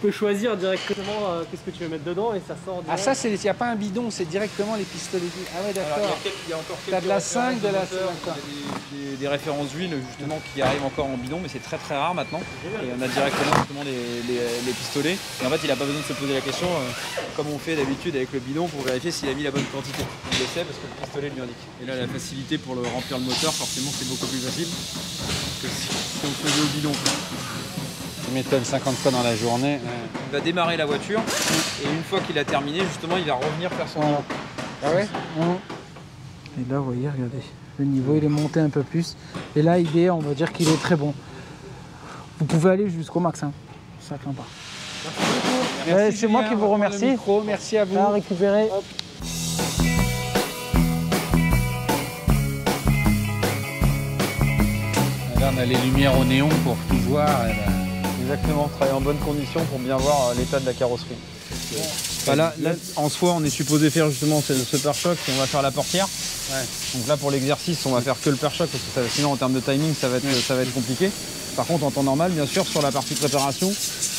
peux 0.00 0.10
choisir 0.10 0.56
directement 0.56 1.30
euh, 1.30 1.42
qu'est-ce 1.50 1.62
que 1.62 1.70
tu 1.76 1.82
veux 1.84 1.88
mettre 1.90 2.04
dedans 2.04 2.32
et 2.34 2.40
ça 2.46 2.54
sort 2.64 2.82
Ah, 2.88 2.96
direct. 2.96 3.16
ça, 3.16 3.28
il 3.28 3.38
n'y 3.38 3.48
a 3.48 3.54
pas 3.54 3.66
un 3.70 3.76
bidon, 3.76 4.10
c'est 4.10 4.24
directement 4.24 4.76
les 4.76 4.84
pistolets 4.84 5.20
d'huile. 5.22 5.46
Ah 5.56 5.66
ouais, 5.66 5.72
d'accord. 5.72 6.16
il 6.46 6.50
y 6.50 6.52
a 6.52 6.56
encore 6.58 6.78
quelques 6.86 7.02
de 7.04 7.08
la 7.08 7.14
références 7.16 7.24
5, 7.24 7.60
de 7.60 7.66
la 7.66 7.80
moteur, 7.80 7.88
5, 7.90 7.98
il 8.24 8.28
y 8.28 8.30
a 8.30 8.34
des, 8.34 9.10
des- 9.10 9.16
des 9.20 9.28
références 9.28 9.68
d'huile 9.70 9.94
justement 10.08 10.40
qui 10.54 10.62
arrivent 10.62 10.84
encore 10.84 11.06
en 11.06 11.16
bidon, 11.16 11.40
mais 11.42 11.48
c'est 11.52 11.62
très 11.62 11.76
très 11.76 11.96
rare 11.96 12.14
maintenant. 12.14 12.40
Et 12.64 12.88
on 12.98 13.02
a 13.02 13.08
directement 13.08 13.52
justement 13.58 13.82
les, 13.84 14.22
les- 14.32 14.40
les 14.66 14.72
pistolets. 14.72 15.18
Et 15.42 15.46
en 15.46 15.50
fait, 15.50 15.60
il 15.62 15.68
n'a 15.68 15.76
pas 15.76 15.84
besoin 15.84 16.00
de 16.00 16.06
se 16.06 16.12
poser 16.14 16.32
la 16.34 16.40
question, 16.40 16.66
euh, 16.68 16.80
comme 17.36 17.48
on 17.52 17.58
fait 17.58 17.76
d'habitude 17.76 18.16
avec 18.16 18.32
le 18.32 18.38
bidon, 18.40 18.66
pour 18.68 18.82
vérifier 18.82 19.10
s'il 19.10 19.28
a 19.28 19.34
mis 19.34 19.42
la 19.42 19.50
bonne 19.50 19.64
quantité. 19.72 20.02
Il 20.32 20.38
le 20.38 20.44
sait 20.46 20.64
parce 20.64 20.78
que 20.80 20.86
le 20.88 21.04
pistolet 21.04 21.28
lui 21.30 21.40
indique. 21.42 21.64
Et 21.82 21.86
là, 21.86 21.96
la 21.96 22.08
facilité 22.08 22.56
pour 22.58 22.74
le 22.74 22.82
remplir 22.82 23.18
le 23.18 23.24
moteur, 23.24 23.52
forcément, 23.52 23.90
c'est 23.96 24.08
beaucoup 24.08 24.26
plus 24.26 24.40
facile 24.40 24.68
que 25.62 25.68
si, 25.68 25.88
si 25.92 26.24
on 26.24 26.28
le 26.28 26.48
faisait 26.48 26.62
au 26.62 26.70
bidon. 26.74 26.92
Tu 28.30 28.36
m'étonnes 28.36 28.62
50 28.64 28.94
fois 28.94 29.10
dans 29.10 29.24
la 29.24 29.34
journée. 29.34 29.74
ouais. 29.74 29.80
Il 30.28 30.32
va 30.32 30.40
démarrer 30.40 30.76
la 30.76 30.86
voiture 30.86 31.18
et 31.82 31.88
une 31.88 32.04
fois 32.04 32.20
qu'il 32.20 32.38
a 32.38 32.44
terminé, 32.44 32.78
justement, 32.88 33.16
il 33.16 33.24
va 33.24 33.34
revenir 33.34 33.68
faire 33.72 33.88
son 33.88 33.98
Voilà. 33.98 34.22
Ah 34.84 34.90
ouais 34.94 35.08
Et 36.56 36.70
là, 36.72 36.78
vous 36.78 36.84
voyez, 36.84 37.08
regardez, 37.08 37.42
le 37.80 37.84
niveau 37.86 38.14
il 38.16 38.24
est 38.24 38.28
monté 38.28 38.60
un 38.60 38.68
peu 38.68 38.84
plus. 38.84 39.16
Et 39.56 39.62
là, 39.62 39.80
il 39.80 39.98
est, 39.98 40.10
on 40.10 40.20
va 40.20 40.32
dire 40.34 40.52
qu'il 40.52 40.68
est 40.68 40.80
très 40.80 40.94
bon. 40.94 41.12
Vous 42.38 42.44
pouvez 42.44 42.70
aller 42.70 42.88
jusqu'au 42.88 43.18
max, 43.18 43.42
hein. 43.42 43.50
ça 44.00 44.14
craint 44.16 44.32
pas. 44.32 44.46
C'est 46.12 46.28
moi 46.28 46.44
qui 46.44 46.54
vous 46.54 46.68
remercie. 46.68 47.06
micro. 47.06 47.42
Merci 47.42 47.78
à 47.78 47.84
vous. 47.84 47.98
À 47.98 48.10
récupérer. 48.10 48.68
Là, 55.40 55.50
on 55.54 55.58
a 55.58 55.64
les 55.64 55.76
lumières 55.76 56.18
au 56.18 56.24
néon 56.24 56.48
pour 56.64 56.76
tout 56.88 56.96
voir. 57.08 57.46
et 57.46 57.54
là- 57.54 57.89
Exactement, 58.30 58.68
travailler 58.68 58.96
en 58.96 59.00
bonnes 59.00 59.18
conditions 59.18 59.64
pour 59.64 59.80
bien 59.80 59.96
voir 59.96 60.28
euh, 60.28 60.34
l'état 60.38 60.60
de 60.60 60.66
la 60.66 60.72
carrosserie. 60.72 61.16
Bah 62.26 62.36
là, 62.36 62.54
là, 62.62 62.74
en 62.94 63.08
soi, 63.08 63.32
on 63.36 63.42
est 63.42 63.50
supposé 63.50 63.90
faire 63.90 64.08
justement 64.08 64.40
ce, 64.40 64.54
ce 64.54 64.76
pare-choc 64.76 65.18
et 65.28 65.32
on 65.36 65.40
va 65.40 65.46
faire 65.48 65.62
la 65.62 65.72
portière. 65.72 66.06
Ouais. 66.52 66.62
Donc 66.94 67.08
là, 67.08 67.16
pour 67.16 67.32
l'exercice, 67.32 67.84
on 67.86 67.90
va 67.90 68.00
faire 68.00 68.14
que 68.22 68.30
le 68.30 68.36
pare-choc 68.36 68.68
parce 68.70 68.84
que 68.84 68.90
ça- 69.08 69.12
sinon, 69.12 69.32
en 69.32 69.36
termes 69.36 69.54
de 69.54 69.58
timing, 69.58 69.92
ça 70.00 70.08
va, 70.08 70.18
être, 70.18 70.32
ça 70.46 70.54
va 70.54 70.62
être 70.62 70.72
compliqué. 70.72 71.10
Par 71.56 71.66
contre, 71.66 71.84
en 71.84 71.90
temps 71.90 72.04
normal, 72.04 72.30
bien 72.30 72.46
sûr, 72.46 72.64
sur 72.68 72.82
la 72.82 72.92
partie 72.92 73.14
préparation, 73.14 73.72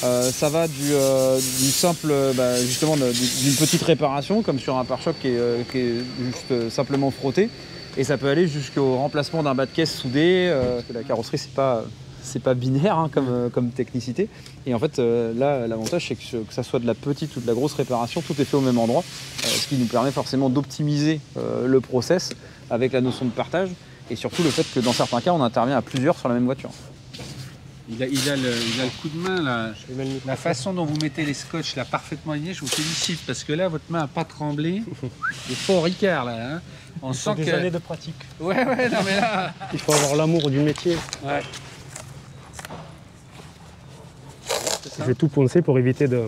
euh, 0.03 0.29
ça 0.29 0.49
va 0.49 0.67
du, 0.67 0.91
euh, 0.91 1.37
du 1.37 1.71
simple, 1.71 2.13
bah, 2.35 2.61
justement, 2.61 2.97
d'une 2.97 3.55
petite 3.55 3.83
réparation, 3.83 4.41
comme 4.41 4.59
sur 4.59 4.75
un 4.75 4.83
pare-choc 4.83 5.15
qui 5.21 5.29
est, 5.29 5.37
euh, 5.37 5.61
qui 5.71 5.77
est 5.77 5.93
juste 6.25 6.69
simplement 6.69 7.11
frotté. 7.11 7.47
Et 7.95 8.03
ça 8.03 8.17
peut 8.17 8.27
aller 8.27 8.49
jusqu'au 8.49 8.97
remplacement 8.97 9.41
d'un 9.41 9.55
bas 9.55 9.65
de 9.67 9.71
caisse 9.71 9.95
soudé. 9.95 10.53
parce 10.53 10.85
que 10.85 10.93
la 10.93 11.03
carrosserie, 11.03 11.37
c'est 11.37 11.53
pas, 11.53 11.85
c'est 12.23 12.41
pas 12.41 12.53
binaire 12.53 12.97
hein, 12.97 13.09
comme, 13.13 13.27
euh, 13.29 13.49
comme 13.49 13.69
technicité. 13.71 14.29
Et 14.65 14.73
en 14.73 14.79
fait, 14.79 14.99
euh, 14.99 15.33
là, 15.37 15.67
l'avantage, 15.67 16.07
c'est 16.07 16.15
que, 16.15 16.23
ce- 16.23 16.37
que 16.37 16.53
ça 16.53 16.63
soit 16.63 16.79
de 16.79 16.87
la 16.87 16.93
petite 16.93 17.35
ou 17.35 17.39
de 17.41 17.47
la 17.47 17.53
grosse 17.53 17.73
réparation, 17.73 18.21
tout 18.21 18.39
est 18.39 18.45
fait 18.45 18.57
au 18.57 18.61
même 18.61 18.77
endroit, 18.77 19.03
euh, 19.03 19.47
ce 19.47 19.67
qui 19.67 19.75
nous 19.75 19.85
permet 19.87 20.11
forcément 20.11 20.49
d'optimiser 20.49 21.19
euh, 21.37 21.67
le 21.67 21.81
process 21.81 22.31
avec 22.69 22.93
la 22.93 23.01
notion 23.01 23.25
de 23.25 23.31
partage. 23.31 23.69
Et 24.09 24.15
surtout 24.15 24.43
le 24.43 24.49
fait 24.49 24.65
que 24.73 24.79
dans 24.79 24.93
certains 24.93 25.21
cas, 25.21 25.31
on 25.33 25.41
intervient 25.41 25.77
à 25.77 25.81
plusieurs 25.81 26.17
sur 26.17 26.27
la 26.27 26.35
même 26.35 26.45
voiture. 26.45 26.71
Il 27.89 28.01
a, 28.03 28.07
il 28.07 28.29
a 28.29 28.35
le, 28.37 28.53
il 28.75 28.79
a 28.81 28.85
le 28.85 28.89
coup 29.01 29.09
de 29.09 29.17
main 29.17 29.41
là. 29.41 29.71
La 30.25 30.35
façon 30.37 30.71
dont 30.71 30.85
vous 30.85 30.95
mettez 31.01 31.25
les 31.25 31.33
scotch 31.33 31.75
là 31.75 31.83
parfaitement 31.83 32.31
alignés, 32.33 32.53
je 32.53 32.61
vous 32.61 32.67
félicite 32.67 33.19
parce 33.27 33.43
que 33.43 33.51
là 33.51 33.67
votre 33.67 33.83
main 33.89 33.99
n'a 34.01 34.07
pas 34.07 34.23
tremblé. 34.23 34.81
C'est 35.49 35.55
fort 35.55 35.83
Ricard 35.83 36.23
là. 36.25 36.55
hein. 36.55 36.61
On 37.01 37.11
sent 37.11 37.35
Des 37.35 37.45
que. 37.45 37.51
années 37.51 37.71
de 37.71 37.79
pratique. 37.79 38.15
Ouais 38.39 38.55
ouais 38.65 38.89
non 38.89 38.99
mais 39.05 39.15
là. 39.19 39.53
Il 39.73 39.79
faut 39.79 39.91
avoir 39.93 40.15
l'amour 40.15 40.49
du 40.49 40.59
métier. 40.59 40.95
Ouais. 41.23 41.41
Je 44.99 45.03
vais 45.03 45.13
tout 45.15 45.27
poncer 45.27 45.61
pour 45.61 45.77
éviter 45.79 46.07
de, 46.07 46.21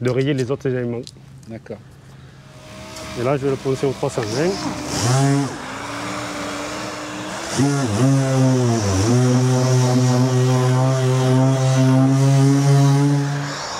de 0.00 0.10
rayer 0.10 0.34
les 0.34 0.50
autres 0.50 0.68
éléments. 0.68 1.00
D'accord. 1.48 1.78
Et 3.20 3.24
là, 3.24 3.36
je 3.36 3.44
vais 3.44 3.50
le 3.50 3.56
poncer 3.56 3.86
au 3.86 3.92
320. 3.92 4.50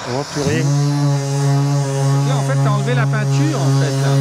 On 0.08 0.16
va 0.18 0.24
plus 0.32 0.42
rien. 0.42 0.64
Là 2.28 2.36
en 2.36 2.42
fait 2.42 2.58
t'as 2.64 2.70
enlevé 2.70 2.94
la 2.94 3.06
peinture 3.06 3.60
en 3.60 3.80
fait 3.80 3.96
là. 4.02 4.14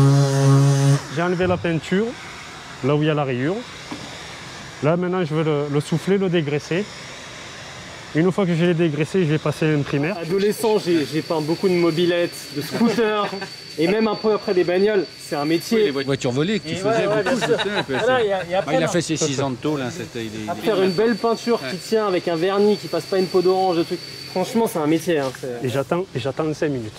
J'ai 1.15 1.21
enlevé 1.21 1.47
la 1.47 1.57
peinture, 1.57 2.05
là 2.83 2.95
où 2.95 3.01
il 3.01 3.07
y 3.07 3.09
a 3.09 3.13
la 3.13 3.23
rayure. 3.23 3.55
Là, 4.81 4.95
maintenant, 4.95 5.25
je 5.25 5.33
veux 5.35 5.43
le, 5.43 5.65
le 5.69 5.81
souffler, 5.81 6.17
le 6.17 6.29
dégraisser. 6.29 6.85
Une 8.15 8.31
fois 8.31 8.45
que 8.45 8.55
je 8.55 8.65
l'ai 8.65 8.73
dégraissé, 8.73 9.23
je 9.23 9.29
vais 9.29 9.37
passer 9.37 9.65
à 9.67 9.71
l'imprimaire. 9.71 10.17
Adolescent, 10.17 10.79
j'ai 10.79 11.21
peint 11.21 11.41
beaucoup 11.41 11.69
de 11.69 11.73
mobilettes, 11.75 12.33
de 12.55 12.61
scooters, 12.61 13.27
et 13.77 13.87
même 13.87 14.07
un 14.07 14.15
peu 14.15 14.33
après 14.33 14.55
des 14.55 14.63
bagnoles. 14.63 15.05
C'est 15.19 15.35
un 15.35 15.45
métier. 15.45 15.91
Les 15.91 15.91
voitures 15.91 16.31
volées 16.31 16.59
que 16.59 16.67
tu 16.69 16.73
Et 16.73 16.77
faisais 16.77 17.05
ouais, 17.07 17.23
beaucoup. 17.23 17.39
Voilà, 17.87 18.23
et, 18.23 18.27
et 18.51 18.55
après, 18.55 18.75
Ah, 18.75 18.79
il 18.79 18.83
a 18.83 18.87
fait 18.87 19.01
ses 19.01 19.15
6 19.15 19.39
ans 19.41 19.51
de 19.51 19.57
tôle, 19.57 19.81
hein, 19.81 19.91
c'était- 19.95 20.25
il 20.25 20.27
est- 20.27 20.45
il 20.45 20.49
est- 20.49 20.65
faire 20.65 20.81
une 20.81 20.91
belle 20.91 21.15
peinture 21.17 21.59
qui 21.69 21.77
tient 21.77 22.07
avec 22.07 22.27
un 22.27 22.35
vernis 22.35 22.77
qui 22.77 22.87
passe 22.87 23.05
pas 23.05 23.19
une 23.19 23.27
peau 23.27 23.41
d'orange, 23.43 23.77
de 23.77 23.83
trucs. 23.83 23.99
Franchement, 24.31 24.65
c'est 24.67 24.79
un 24.79 24.87
métier. 24.87 25.19
hein, 25.19 25.31
Et 25.63 25.69
j'attends, 25.69 26.05
et 26.15 26.19
j'attends 26.19 26.51
5 26.51 26.69
minutes. 26.71 26.91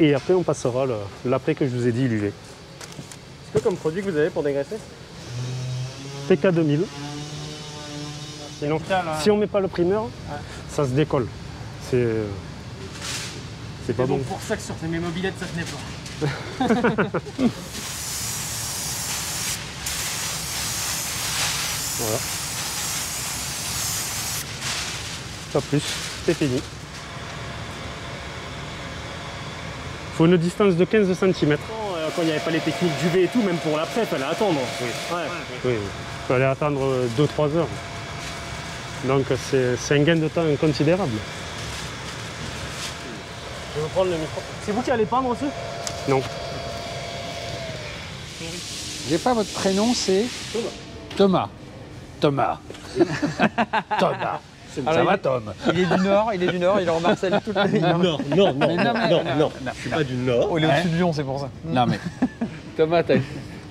Et 0.00 0.14
après, 0.14 0.32
on 0.32 0.42
passera 0.42 0.86
l'après 1.26 1.54
que 1.54 1.66
je 1.66 1.70
vous 1.76 1.86
ai 1.86 1.92
dit, 1.92 2.08
l'UV. 2.08 2.32
C'est 3.44 3.52
quoi 3.52 3.60
comme 3.60 3.76
produit 3.76 4.02
que 4.02 4.10
vous 4.10 4.16
avez 4.16 4.30
pour 4.30 4.42
dégraisser? 4.42 4.76
TK 6.28 6.46
2000. 6.52 6.84
Sinon, 8.62 8.80
si 9.20 9.30
on 9.30 9.36
met 9.36 9.46
pas 9.48 9.60
le 9.60 9.66
primeur, 9.68 10.04
ça 10.70 10.84
se 10.84 10.90
décolle. 10.90 11.26
C'est, 11.90 12.06
c'est 13.86 13.92
pas 13.92 14.04
C'est 14.04 14.08
bon. 14.08 14.16
donc 14.18 14.24
pour 14.26 14.40
ça 14.40 14.56
que 14.56 14.62
sur 14.62 14.74
mes 14.88 14.98
mobilettes, 15.00 15.34
ça 15.40 15.46
tenait 15.46 15.64
pas. 15.64 17.08
Voilà. 21.98 22.18
Pas 25.52 25.60
plus, 25.60 25.82
c'est 26.24 26.34
fini. 26.34 26.62
faut 30.16 30.26
une 30.26 30.36
distance 30.36 30.74
de 30.76 30.84
15 30.84 31.12
cm. 31.18 31.52
euh, 31.52 32.08
Quand 32.14 32.22
il 32.22 32.26
n'y 32.26 32.30
avait 32.32 32.40
pas 32.40 32.50
les 32.50 32.60
techniques 32.60 32.92
d'UV 33.02 33.24
et 33.24 33.28
tout, 33.28 33.42
même 33.42 33.56
pour 33.58 33.76
l'après, 33.76 34.02
il 34.02 34.06
fallait 34.06 34.24
attendre. 34.24 34.60
Ouais. 34.80 35.16
Oui, 35.64 35.72
il 35.74 36.28
fallait 36.28 36.44
attendre 36.44 37.06
2-3 37.18 37.56
heures. 37.56 37.68
Donc 39.04 39.24
c'est 39.50 39.94
un 39.94 40.02
gain 40.02 40.16
de 40.16 40.28
temps 40.28 40.44
considérable. 40.60 41.10
Je 43.76 43.80
vais 43.80 43.88
prendre 43.88 44.10
le 44.10 44.16
micro. 44.16 44.40
C'est 44.64 44.72
vous 44.72 44.82
qui 44.82 44.90
allez 44.90 45.06
peindre 45.06 45.28
aussi? 45.30 45.44
Non, 46.08 46.20
J'ai 49.08 49.18
pas 49.18 49.34
votre 49.34 49.50
prénom, 49.52 49.92
c'est 49.94 50.24
Thomas. 51.16 51.48
Thomas. 52.20 52.58
Thomas. 53.98 54.40
Ça 54.74 54.80
Alors, 54.86 55.04
va 55.04 55.14
il- 55.16 55.18
Tom? 55.20 55.52
Il 55.74 55.80
est 55.80 55.84
du 55.84 56.02
Nord, 56.02 56.30
il 56.34 56.42
est 56.44 56.46
du 56.52 56.58
Nord, 56.58 56.80
il 56.80 56.86
est 56.88 56.90
en 56.90 57.00
Marseille 57.00 57.30
toute 57.44 57.54
la 57.54 57.68
non, 57.68 57.98
non, 57.98 58.18
non, 58.34 58.54
Mais 58.58 58.74
non, 58.76 58.92
mais- 58.94 59.08
non, 59.10 59.22
non, 59.38 59.52
je 59.74 59.80
suis 59.80 59.90
pas 59.90 60.02
du 60.02 60.14
Nord. 60.14 60.48
Oh, 60.50 60.56
il 60.56 60.64
est 60.64 60.66
au-dessus 60.66 60.88
de 60.88 60.96
Lyon, 60.96 61.12
c'est 61.12 61.24
pour 61.24 61.40
ça. 61.40 61.50
Non 61.66 61.84
mais 61.86 61.98
Thomas, 62.78 63.02
t'as- 63.02 63.16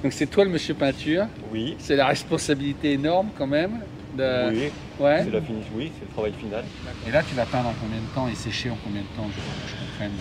donc 0.04 0.14
c'est 0.14 0.28
toi 0.28 0.44
le 0.44 0.52
monsieur 0.52 0.76
peinture. 0.76 1.26
Oui, 1.52 1.76
C'est 1.80 1.96
la 1.96 2.06
responsabilité 2.06 2.92
énorme 2.94 3.30
quand 3.36 3.48
même. 3.48 3.80
De... 4.18 4.50
oui, 4.52 4.72
Ouais. 5.00 5.22
c'est 5.24 5.32
la 5.32 5.42
finish, 5.42 5.66
oui, 5.74 5.92
c'est 5.98 6.06
le 6.06 6.12
travail 6.12 6.34
final. 6.34 6.64
Et 7.08 7.12
là 7.12 7.24
tu 7.28 7.34
vas 7.36 7.46
peindre 7.46 7.70
en 7.70 7.74
combien 7.82 8.00
de 8.00 8.14
temps 8.14 8.28
et 8.28 8.36
sécher 8.36 8.70
en 8.70 8.78
combien 8.84 9.02
de 9.02 9.08
temps 9.16 9.28
je, 9.30 9.72
je 9.72 9.76
comprenne. 9.80 10.12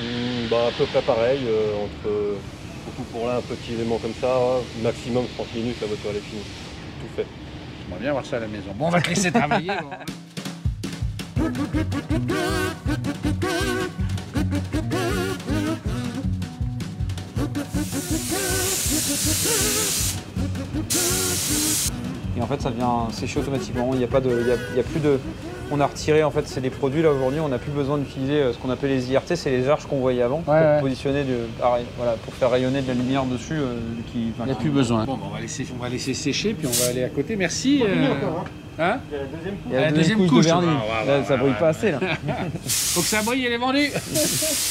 Hum, 0.00 0.48
bah, 0.50 0.68
à 0.68 0.70
peu 0.72 0.86
près 0.86 1.02
pareil, 1.02 1.40
euh, 1.46 1.84
entre 1.84 2.38
beaucoup 2.86 3.02
pour 3.12 3.26
là, 3.28 3.36
un 3.36 3.40
petit 3.42 3.74
élément 3.74 3.98
comme 3.98 4.14
ça, 4.14 4.34
maximum 4.82 5.26
30 5.36 5.54
minutes, 5.54 5.76
la 5.80 5.86
voiture 5.88 6.10
elle 6.10 6.16
est 6.16 6.20
finie. 6.20 6.42
Tout 7.00 7.14
fait. 7.16 7.26
J'aimerais 7.84 8.00
bien 8.00 8.12
voir 8.12 8.24
ça 8.24 8.36
à 8.36 8.40
la 8.40 8.48
maison. 8.48 8.72
Bon 8.74 8.86
on 8.86 8.90
va 8.90 9.00
te 9.02 9.08
laisser 9.10 9.30
travailler. 9.30 9.72
bon. 9.82 9.90
Et 22.36 22.40
en 22.40 22.46
fait, 22.46 22.62
ça 22.62 22.70
vient 22.70 23.08
sécher 23.12 23.40
automatiquement. 23.40 23.90
Il 23.92 23.98
n'y 23.98 24.04
a 24.04 24.08
pas 24.08 24.20
de, 24.20 24.30
il 24.30 24.46
y 24.48 24.50
a, 24.50 24.56
il 24.72 24.76
y 24.76 24.80
a 24.80 24.82
plus 24.82 25.00
de. 25.00 25.18
On 25.70 25.80
a 25.80 25.86
retiré 25.86 26.22
en 26.22 26.30
fait, 26.30 26.46
c'est 26.48 26.60
des 26.60 26.70
produits 26.70 27.02
là 27.02 27.10
aujourd'hui. 27.10 27.40
On 27.40 27.48
n'a 27.48 27.58
plus 27.58 27.72
besoin 27.72 27.96
d'utiliser 27.98 28.34
euh, 28.34 28.52
ce 28.52 28.58
qu'on 28.58 28.68
appelait 28.70 28.88
les 28.90 29.10
IRT, 29.10 29.36
c'est 29.36 29.50
les 29.50 29.68
arches 29.68 29.86
qu'on 29.86 30.00
voyait 30.00 30.22
avant 30.22 30.40
pour 30.42 30.52
ouais. 30.52 30.80
positionner, 30.80 31.24
du, 31.24 31.32
pareil, 31.58 31.84
voilà, 31.96 32.12
pour 32.12 32.34
faire 32.34 32.50
rayonner 32.50 32.82
de 32.82 32.88
la 32.88 32.94
lumière 32.94 33.24
dessus. 33.24 33.54
euh, 33.54 33.76
qui, 34.12 34.32
Il 34.38 34.44
n'y 34.44 34.52
a 34.52 34.54
plus 34.54 34.70
besoin. 34.70 35.04
Bon, 35.04 35.14
bah, 35.16 35.24
on, 35.30 35.34
va 35.34 35.40
laisser, 35.40 35.66
on 35.78 35.82
va 35.82 35.88
laisser 35.88 36.12
sécher 36.14 36.52
puis 36.54 36.66
on 36.66 36.70
va 36.84 36.90
aller 36.90 37.04
à 37.04 37.08
côté. 37.08 37.36
Merci. 37.36 37.82
euh, 37.86 38.12
hein 38.78 38.98
Il 39.68 39.72
y 39.72 39.76
a 39.76 39.80
La 39.80 39.86
la 39.86 39.92
deuxième 39.92 40.18
deuxième 40.18 40.18
couche, 40.28 40.28
couche, 40.28 40.46
de 40.46 40.50
vernis. 40.50 40.66
ouais, 40.66 40.72
ouais, 40.72 41.06
Là, 41.06 41.18
ouais, 41.20 41.24
ça 41.26 41.36
brille 41.38 41.52
ouais, 41.52 41.58
pas 41.58 41.68
assez 41.68 41.90
là. 41.92 42.00
Faut 42.66 43.00
que 43.00 43.06
ça 43.06 43.22
brille, 43.22 43.46
elle 43.46 43.52
est 43.52 43.58
vendue. 43.58 43.90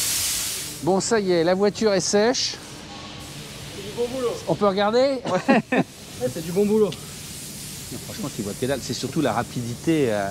bon, 0.84 1.00
ça 1.00 1.20
y 1.20 1.32
est, 1.32 1.44
la 1.44 1.54
voiture 1.56 1.94
est 1.94 2.00
sèche. 2.00 2.56
On 4.48 4.56
peut 4.56 4.68
regarder? 4.68 5.18
C'est 6.32 6.46
du 6.46 6.52
bon 6.52 6.66
boulot. 6.66 6.92
Non, 7.92 7.98
Franchement, 8.06 8.30
tu 8.36 8.42
vois 8.42 8.54
que 8.60 8.66
dalle. 8.66 8.80
C'est 8.82 8.94
surtout 8.94 9.22
la 9.22 9.34
rapidité. 9.34 10.12
euh. 10.12 10.30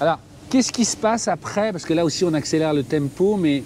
Alors, 0.00 0.18
qu'est-ce 0.50 0.72
qui 0.72 0.84
se 0.84 0.96
passe 0.96 1.28
après? 1.28 1.72
Parce 1.72 1.84
que 1.84 1.94
là 1.94 2.04
aussi, 2.04 2.24
on 2.24 2.34
accélère 2.34 2.74
le 2.74 2.82
tempo, 2.82 3.36
mais 3.36 3.62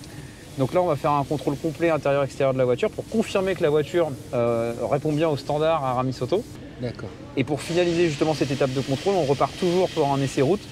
Donc 0.59 0.73
là, 0.73 0.81
on 0.81 0.87
va 0.87 0.97
faire 0.97 1.11
un 1.13 1.23
contrôle 1.25 1.55
complet 1.57 1.91
intérieur-extérieur 1.91 2.55
de 2.55 2.59
la 2.59 2.65
voiture 2.65 2.89
pour 2.91 3.07
confirmer 3.09 3.55
que 3.55 3.63
la 3.63 3.69
voiture 3.69 4.11
euh, 4.33 4.73
répond 4.91 5.13
bien 5.13 5.29
aux 5.29 5.37
standards 5.37 5.85
Aramis 5.85 6.17
Auto. 6.23 6.43
d'accord. 6.81 7.11
Et 7.37 7.45
pour 7.45 7.61
finaliser 7.61 8.09
justement 8.09 8.33
cette 8.33 8.51
étape 8.51 8.73
de 8.73 8.81
contrôle, 8.81 9.17
on 9.17 9.25
repart 9.25 9.53
toujours 9.61 9.91
pour 9.91 10.11
un 10.11 10.19
essai 10.19 10.41
route 10.41 10.63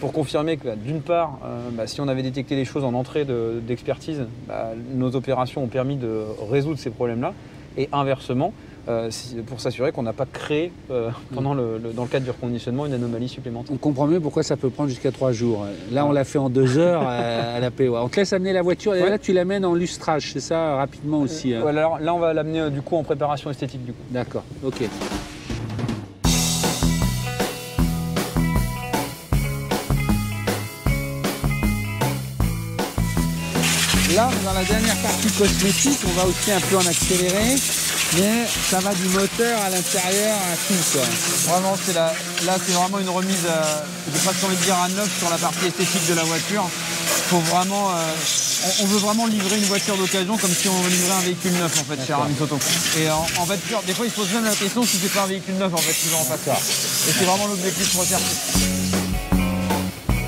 pour 0.00 0.12
confirmer 0.12 0.58
que 0.58 0.68
bah, 0.68 0.76
d'une 0.76 1.00
part, 1.00 1.38
euh, 1.44 1.70
bah, 1.72 1.88
si 1.88 2.00
on 2.00 2.06
avait 2.06 2.22
détecté 2.22 2.54
les 2.54 2.64
choses 2.64 2.84
en 2.84 2.94
entrée 2.94 3.24
de- 3.24 3.60
d'expertise, 3.66 4.20
bah, 4.46 4.70
nos 4.94 5.16
opérations 5.16 5.64
ont 5.64 5.68
permis 5.68 5.96
de 5.96 6.22
résoudre 6.48 6.78
ces 6.78 6.90
problèmes-là. 6.90 7.34
Et 7.76 7.88
inversement, 7.92 8.52
euh, 8.88 9.10
pour 9.46 9.60
s'assurer 9.60 9.92
qu'on 9.92 10.02
n'a 10.02 10.12
pas 10.12 10.26
créé, 10.26 10.72
euh, 10.90 11.10
pendant 11.34 11.54
le, 11.54 11.78
le- 11.78 11.92
dans 11.92 12.02
le 12.02 12.08
cadre 12.08 12.24
du 12.24 12.30
reconditionnement, 12.30 12.86
une 12.86 12.92
anomalie 12.94 13.28
supplémentaire. 13.28 13.72
On 13.74 13.78
comprend 13.78 14.06
mieux 14.06 14.20
pourquoi 14.20 14.42
ça 14.42 14.56
peut 14.56 14.70
prendre 14.70 14.88
jusqu'à 14.88 15.12
trois 15.12 15.32
jours. 15.32 15.64
Là, 15.92 16.04
on 16.06 16.12
l'a 16.12 16.24
fait 16.24 16.38
en 16.38 16.48
deux 16.50 16.78
heures 16.78 17.02
euh, 17.06 17.56
à 17.56 17.60
la 17.60 17.70
POA. 17.70 18.02
On 18.04 18.08
te 18.08 18.16
laisse 18.16 18.32
amener 18.32 18.52
la 18.52 18.62
voiture 18.62 18.94
et 18.94 19.02
Ouais. 19.02 19.10
là, 19.10 19.18
tu 19.18 19.32
l'amènes 19.32 19.64
en 19.64 19.74
lustrage, 19.74 20.32
c'est 20.32 20.40
ça, 20.40 20.76
rapidement 20.76 21.20
aussi. 21.20 21.54
hein 21.54 21.64
alors, 21.66 21.98
là, 22.00 22.14
on 22.14 22.18
va 22.18 22.32
l'amener 22.34 22.60
euh, 22.60 22.70
du 22.70 22.82
coup 22.82 22.96
en 22.96 23.02
préparation 23.02 23.50
esthétique 23.50 23.84
du 23.84 23.92
coup. 23.92 24.02
D'accord, 24.10 24.44
ok. 24.64 24.82
Là, 34.14 34.28
on 34.28 34.40
est 34.40 34.44
dans 34.44 34.52
la 34.52 34.64
dernière 34.64 34.96
partie 34.96 35.30
cosmétique, 35.32 35.98
on 36.06 36.12
va 36.20 36.26
aussi 36.26 36.52
un 36.52 36.60
peu 36.60 36.76
en 36.76 36.86
accéléré, 36.86 37.56
mais 38.16 38.44
ça 38.70 38.80
va 38.80 38.92
du 38.92 39.08
moteur 39.08 39.58
à 39.62 39.70
l'intérieur 39.70 40.36
à 40.36 40.56
tout 40.68 40.74
quoi. 40.92 41.02
Vraiment, 41.48 41.74
c'est 41.82 41.94
la- 41.94 42.12
là, 42.44 42.58
c'est 42.64 42.72
vraiment 42.72 42.98
une 42.98 43.08
remise, 43.08 43.46
euh, 43.46 43.62
j'ai 44.12 44.18
presque 44.20 44.44
envie 44.44 44.56
de 44.56 44.62
dire 44.62 44.76
à 44.76 44.88
neuf 44.90 45.08
sur 45.18 45.30
la 45.30 45.38
partie 45.38 45.66
esthétique 45.66 46.06
de 46.10 46.14
la 46.14 46.24
voiture. 46.24 46.68
Faut 47.30 47.38
vraiment, 47.38 47.88
euh, 47.90 48.12
on, 48.82 48.86
veut 48.86 48.98
vraiment 48.98 49.26
livrer 49.26 49.56
une 49.56 49.64
voiture 49.64 49.96
d'occasion 49.96 50.36
comme 50.36 50.52
si 50.52 50.68
on 50.68 50.86
livrait 50.88 51.16
un 51.16 51.20
véhicule 51.24 51.52
neuf 51.52 51.72
en 51.80 51.84
fait 51.84 52.06
chez 52.06 52.12
Aramis 52.12 52.36
Auto. 52.38 52.58
Et 53.00 53.08
en, 53.10 53.24
en 53.40 53.46
fait, 53.46 53.60
des 53.86 53.94
fois, 53.94 54.04
il 54.04 54.10
se 54.10 54.16
pose 54.16 54.30
même 54.34 54.44
la 54.44 54.54
question 54.54 54.84
si 54.84 54.98
c'est 55.02 55.12
pas 55.14 55.22
un 55.22 55.26
véhicule 55.28 55.54
neuf 55.56 55.72
en 55.72 55.78
fait 55.78 55.94
qui 55.94 56.08
va 56.10 56.18
en 56.18 56.24
face. 56.24 57.08
Et 57.08 57.12
c'est 57.18 57.24
vraiment 57.24 57.46
l'objectif 57.46 57.96
recherché. 57.96 58.24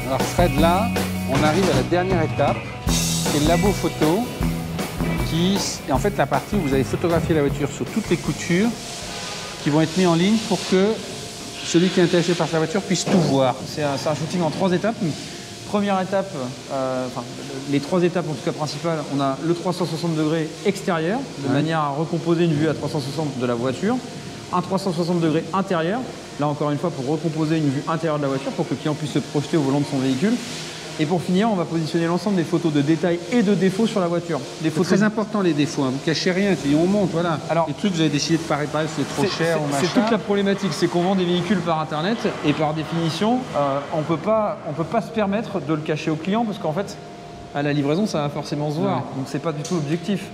Alors 0.07 0.21
Fred, 0.35 0.59
là, 0.59 0.89
on 1.31 1.43
arrive 1.45 1.65
à 1.71 1.75
la 1.77 1.83
dernière 1.83 2.23
étape, 2.23 2.57
c'est 3.35 3.41
le 3.41 3.49
labo 3.49 3.73
photo, 3.73 4.21
qui 5.29 5.59
est 5.89 5.93
en 5.93 5.99
fait 5.99 6.17
la 6.17 6.27
partie 6.27 6.55
où 6.55 6.61
vous 6.61 6.73
allez 6.73 6.85
photographier 6.85 7.35
la 7.35 7.41
voiture 7.41 7.69
sur 7.69 7.85
toutes 7.87 8.09
les 8.09 8.17
coutures 8.17 8.69
qui 9.65 9.71
vont 9.71 9.81
être 9.81 9.97
mises 9.97 10.07
en 10.07 10.15
ligne 10.15 10.37
pour 10.49 10.59
que 10.71 10.93
celui 11.65 11.89
qui 11.89 11.99
est 11.99 12.05
intéressé 12.05 12.35
par 12.35 12.47
sa 12.47 12.59
voiture 12.59 12.81
puisse 12.81 13.05
tout 13.05 13.19
voir. 13.19 13.57
C'est 13.67 13.83
un, 13.83 13.97
shooting 13.97 14.43
en 14.43 14.51
trois 14.51 14.71
étapes. 14.73 14.95
Première 15.69 16.01
étape, 16.01 16.33
euh, 16.73 17.07
enfin, 17.09 17.25
les 17.73 17.81
trois 17.81 18.05
étapes 18.05 18.27
en 18.31 18.35
tout 18.35 18.45
cas 18.45 18.53
principales, 18.53 18.99
on 19.17 19.21
a 19.21 19.37
le 19.45 19.53
360 19.55 20.15
degrés 20.15 20.49
extérieur, 20.65 21.19
de 21.41 21.49
Ouais. 21.49 21.55
manière 21.55 21.81
à 21.81 21.89
recomposer 21.89 22.45
une 22.45 22.55
vue 22.55 22.69
à 22.69 22.75
360 22.75 23.41
de 23.41 23.47
la 23.47 23.55
voiture, 23.55 23.97
un 24.53 24.61
360 24.63 25.19
degrés 25.21 25.43
intérieur, 25.53 25.99
là 26.39 26.47
encore 26.47 26.71
une 26.71 26.79
fois 26.79 26.91
pour 26.91 27.09
recomposer 27.09 27.57
une 27.57 27.71
vue 27.71 27.83
intérieure 27.89 28.19
de 28.19 28.23
la 28.23 28.29
voiture, 28.29 28.53
pour 28.53 28.69
que 28.69 28.75
le 28.75 28.77
client 28.77 28.95
puisse 28.95 29.11
se 29.13 29.19
projeter 29.19 29.57
au 29.57 29.63
volant 29.63 29.81
de 29.81 29.87
son 29.91 29.99
véhicule. 29.99 30.35
Et 31.01 31.07
pour 31.07 31.21
finir, 31.23 31.51
on 31.51 31.57
va 31.57 31.65
positionner 31.65 32.07
l'ensemble 32.07 32.37
des 32.37 32.45
photos 32.45 32.73
de 32.73 32.81
détails 32.81 33.19
et 33.33 33.43
de 33.43 33.55
défauts 33.55 33.87
sur 33.87 33.99
la 34.01 34.07
voiture. 34.07 34.39
Des 34.39 34.69
C'est 34.69 34.71
photos 34.71 34.87
très 34.93 35.03
important 35.03 35.41
les 35.41 35.53
défauts, 35.53 35.83
hein. 35.83 35.91
vous 35.93 35.99
cachez 36.05 36.31
rien, 36.31 36.55
on 36.81 36.87
monte, 36.87 37.11
voilà. 37.11 37.41
Alors- 37.51 37.67
les 37.67 37.75
trucs 37.75 37.93
vous 37.95 38.01
avez 38.01 38.11
décidé 38.11 38.39
de 38.39 38.43
pas 38.43 38.57
réparer, 38.57 38.87
c'est 38.95 39.03
trop 39.09 39.25
cher 39.27 39.59
c'est- 39.81 39.93
toute 39.93 40.11
la 40.11 40.19
problématique, 40.19 40.71
c'est 40.73 40.87
qu'on 40.87 41.03
vend 41.03 41.17
des 41.17 41.25
véhicules 41.25 41.59
par 41.59 41.81
internet 41.81 42.19
et 42.47 42.53
par 42.53 42.75
définition, 42.75 43.39
euh, 43.57 43.81
on 43.93 44.03
peut 44.03 44.17
pas, 44.17 44.59
on 44.69 44.73
peut 44.73 44.85
pas 44.85 45.01
se 45.03 45.11
permettre 45.11 45.61
de 45.61 45.75
le 45.75 45.81
cacher 45.81 46.11
au 46.13 46.17
client 46.17 46.45
parce 46.45 46.59
qu'en 46.59 46.73
fait, 46.73 46.97
à 47.57 47.63
la 47.63 47.73
livraison, 47.73 48.07
ça 48.07 48.19
va 48.23 48.29
forcément 48.29 48.71
se 48.71 48.77
voir. 48.79 48.99
Ouais. 48.99 49.03
Donc 49.17 49.25
c'est 49.27 49.43
pas 49.43 49.53
du 49.53 49.63
tout 49.63 49.75
l'objectif. 49.75 50.27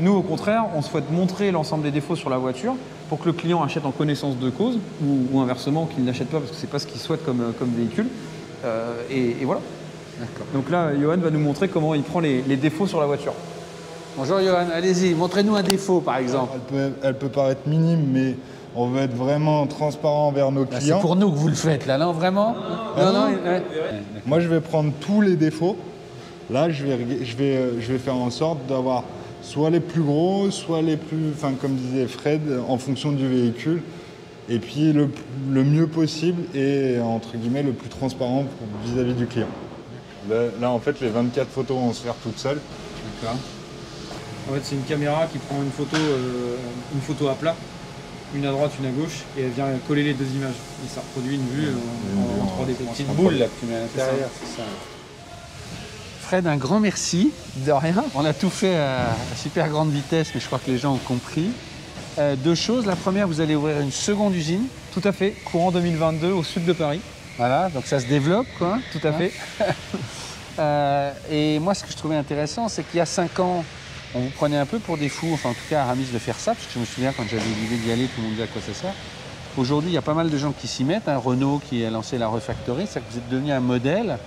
Nous, 0.00 0.12
au 0.12 0.22
contraire, 0.22 0.64
on 0.76 0.82
souhaite 0.82 1.10
montrer 1.12 1.50
l'ensemble 1.52 1.82
des 1.84 1.90
défauts 1.92 2.16
sur 2.16 2.30
la 2.30 2.38
voiture 2.38 2.74
pour 3.08 3.18
que 3.20 3.26
le 3.26 3.32
client 3.32 3.62
achète 3.62 3.84
en 3.84 3.90
connaissance 3.92 4.36
de 4.36 4.50
cause 4.50 4.78
ou, 5.04 5.26
ou 5.32 5.40
inversement 5.40 5.86
qu'il 5.86 6.04
n'achète 6.04 6.28
pas 6.28 6.38
parce 6.38 6.50
que 6.50 6.56
c'est 6.56 6.70
pas 6.70 6.78
ce 6.80 6.86
qu'il 6.86 7.00
souhaite 7.00 7.24
comme, 7.24 7.40
euh, 7.40 7.50
comme 7.58 7.70
véhicule. 7.76 8.06
Euh, 8.64 8.92
et, 9.10 9.36
et 9.40 9.44
voilà. 9.44 9.60
Donc 10.54 10.70
là, 10.70 10.90
Johan 11.00 11.16
va 11.18 11.30
nous 11.30 11.38
montrer 11.38 11.68
comment 11.68 11.94
il 11.94 12.02
prend 12.02 12.20
les, 12.20 12.42
les 12.42 12.56
défauts 12.56 12.86
sur 12.86 13.00
la 13.00 13.06
voiture. 13.06 13.34
Bonjour 14.16 14.40
Johan, 14.40 14.66
allez-y, 14.74 15.14
montrez-nous 15.14 15.54
un 15.54 15.62
défaut 15.62 16.00
par 16.00 16.16
exemple. 16.16 16.52
Elle 16.54 16.74
peut, 16.90 16.92
elle 17.04 17.14
peut 17.18 17.28
paraître 17.28 17.68
minime, 17.68 18.04
mais 18.12 18.34
on 18.74 18.88
veut 18.88 19.02
être 19.02 19.14
vraiment 19.14 19.66
transparent 19.66 20.28
envers 20.28 20.50
nos 20.50 20.66
c'est 20.70 20.78
clients. 20.78 20.98
pour 20.98 21.14
nous 21.14 21.30
que 21.30 21.36
vous 21.36 21.48
le 21.48 21.54
faites 21.54 21.86
là, 21.86 21.98
non 21.98 22.12
vraiment 22.12 22.56
Non, 22.96 23.12
non, 23.12 23.26
ouais. 23.26 23.62
Moi, 24.26 24.40
je 24.40 24.48
vais 24.48 24.60
prendre 24.60 24.92
tous 25.00 25.20
les 25.20 25.36
défauts. 25.36 25.76
Là, 26.50 26.68
je 26.70 26.84
vais, 26.84 26.98
je 27.24 27.36
vais, 27.36 27.56
euh, 27.56 27.80
je 27.80 27.92
vais 27.92 27.98
faire 27.98 28.16
en 28.16 28.30
sorte 28.30 28.58
d'avoir 28.68 29.04
soit 29.42 29.70
les 29.70 29.80
plus 29.80 30.02
gros, 30.02 30.50
soit 30.50 30.82
les 30.82 30.96
plus, 30.96 31.30
enfin, 31.34 31.52
comme 31.60 31.74
disait 31.74 32.06
Fred, 32.06 32.40
en 32.68 32.78
fonction 32.78 33.12
du 33.12 33.26
véhicule. 33.28 33.82
Et 34.48 34.58
puis 34.58 34.92
le, 34.92 35.10
le 35.50 35.62
mieux 35.62 35.86
possible 35.86 36.42
et 36.56 36.96
entre 37.00 37.36
guillemets 37.36 37.62
le 37.62 37.72
plus 37.72 37.88
transparent 37.90 38.44
vis-à-vis 38.84 39.12
du 39.12 39.26
client. 39.26 39.46
Là, 40.28 40.36
là, 40.60 40.70
en 40.70 40.78
fait, 40.78 41.00
les 41.00 41.08
24 41.08 41.48
photos 41.48 41.76
vont 41.76 41.92
se 41.92 42.02
faire 42.02 42.14
toutes 42.22 42.38
seules. 42.38 42.60
D'accord. 43.22 43.36
En 44.50 44.54
fait, 44.54 44.60
c'est 44.64 44.74
une 44.74 44.82
caméra 44.84 45.26
qui 45.30 45.38
prend 45.38 45.62
une 45.62 45.70
photo, 45.70 45.96
euh, 45.96 46.56
une 46.94 47.00
photo 47.00 47.28
à 47.28 47.34
plat, 47.34 47.54
une 48.34 48.46
à 48.46 48.50
droite, 48.50 48.72
une 48.80 48.86
à 48.86 48.90
gauche, 48.90 49.24
et 49.36 49.42
elle 49.42 49.50
vient 49.50 49.66
coller 49.86 50.04
les 50.04 50.14
deux 50.14 50.26
images. 50.34 50.54
Et 50.84 50.88
ça 50.88 51.00
reproduit 51.00 51.36
une 51.36 51.48
vue 51.48 51.68
euh, 51.68 51.76
en, 52.18 52.44
en 52.44 52.64
3D. 52.64 52.74
Petite 52.74 53.08
boule 53.08 53.34
là 53.34 53.46
que 53.46 53.60
tu 53.60 53.66
mets 53.66 53.76
à 53.76 53.80
l'intérieur, 53.80 54.28
c'est 54.40 54.56
ça. 54.56 54.66
Fred, 56.20 56.46
un 56.46 56.56
grand 56.56 56.80
merci. 56.80 57.30
De 57.56 57.72
rien. 57.72 58.04
On 58.14 58.24
a 58.24 58.32
tout 58.32 58.50
fait 58.50 58.76
à, 58.76 59.10
à 59.10 59.36
super 59.36 59.68
grande 59.68 59.90
vitesse, 59.90 60.28
mais 60.34 60.40
je 60.40 60.46
crois 60.46 60.58
que 60.58 60.70
les 60.70 60.78
gens 60.78 60.94
ont 60.94 61.00
compris. 61.06 61.48
Euh, 62.18 62.36
deux 62.36 62.54
choses. 62.54 62.84
La 62.84 62.96
première, 62.96 63.28
vous 63.28 63.40
allez 63.40 63.54
ouvrir 63.54 63.80
une 63.80 63.92
seconde 63.92 64.34
usine. 64.34 64.64
Tout 64.92 65.02
à 65.04 65.12
fait, 65.12 65.30
courant 65.44 65.70
2022 65.70 66.32
au 66.32 66.42
sud 66.42 66.64
de 66.64 66.72
Paris. 66.72 67.00
Voilà, 67.38 67.68
donc 67.70 67.86
ça 67.86 68.00
se 68.00 68.06
développe, 68.06 68.46
quoi. 68.58 68.78
Tout 68.92 69.00
à 69.06 69.12
fait. 69.12 69.32
Euh, 70.60 71.12
et 71.30 71.60
moi, 71.60 71.72
ce 71.72 71.84
que 71.84 71.92
je 71.92 71.96
trouvais 71.96 72.16
intéressant, 72.16 72.68
c'est 72.68 72.82
qu'il 72.82 72.98
y 72.98 73.00
a 73.00 73.06
cinq 73.06 73.38
ans, 73.38 73.62
on 74.12 74.18
vous 74.18 74.30
prenait 74.30 74.56
un 74.56 74.66
peu 74.66 74.80
pour 74.80 74.96
des 74.98 75.08
fous, 75.08 75.30
enfin 75.32 75.50
en 75.50 75.52
tout 75.52 75.60
cas 75.70 75.82
à 75.82 75.84
Aramis 75.84 76.06
de 76.12 76.18
faire 76.18 76.34
ça, 76.34 76.52
parce 76.52 76.66
que 76.66 76.72
je 76.74 76.80
me 76.80 76.84
souviens 76.84 77.12
quand 77.16 77.22
j'avais 77.30 77.44
l'idée 77.44 77.76
d'y 77.76 77.92
aller, 77.92 78.06
tout 78.06 78.14
le 78.16 78.22
monde 78.24 78.32
disait 78.32 78.42
à 78.42 78.46
quoi 78.48 78.60
ça 78.60 78.74
sert. 78.74 78.92
Aujourd'hui, 79.56 79.90
il 79.90 79.94
y 79.94 79.98
a 79.98 80.02
pas 80.02 80.14
mal 80.14 80.30
de 80.30 80.36
gens 80.36 80.50
qui 80.50 80.66
s'y 80.66 80.82
mettent. 80.82 81.06
hein. 81.08 81.16
Renault 81.16 81.60
qui 81.70 81.84
a 81.84 81.90
lancé 81.90 82.18
la 82.18 82.26
refactory, 82.26 82.88
c'est 82.90 82.98
que 82.98 83.04
vous 83.12 83.18
êtes 83.18 83.28
devenu 83.28 83.52
un 83.52 83.60
modèle. 83.60 84.18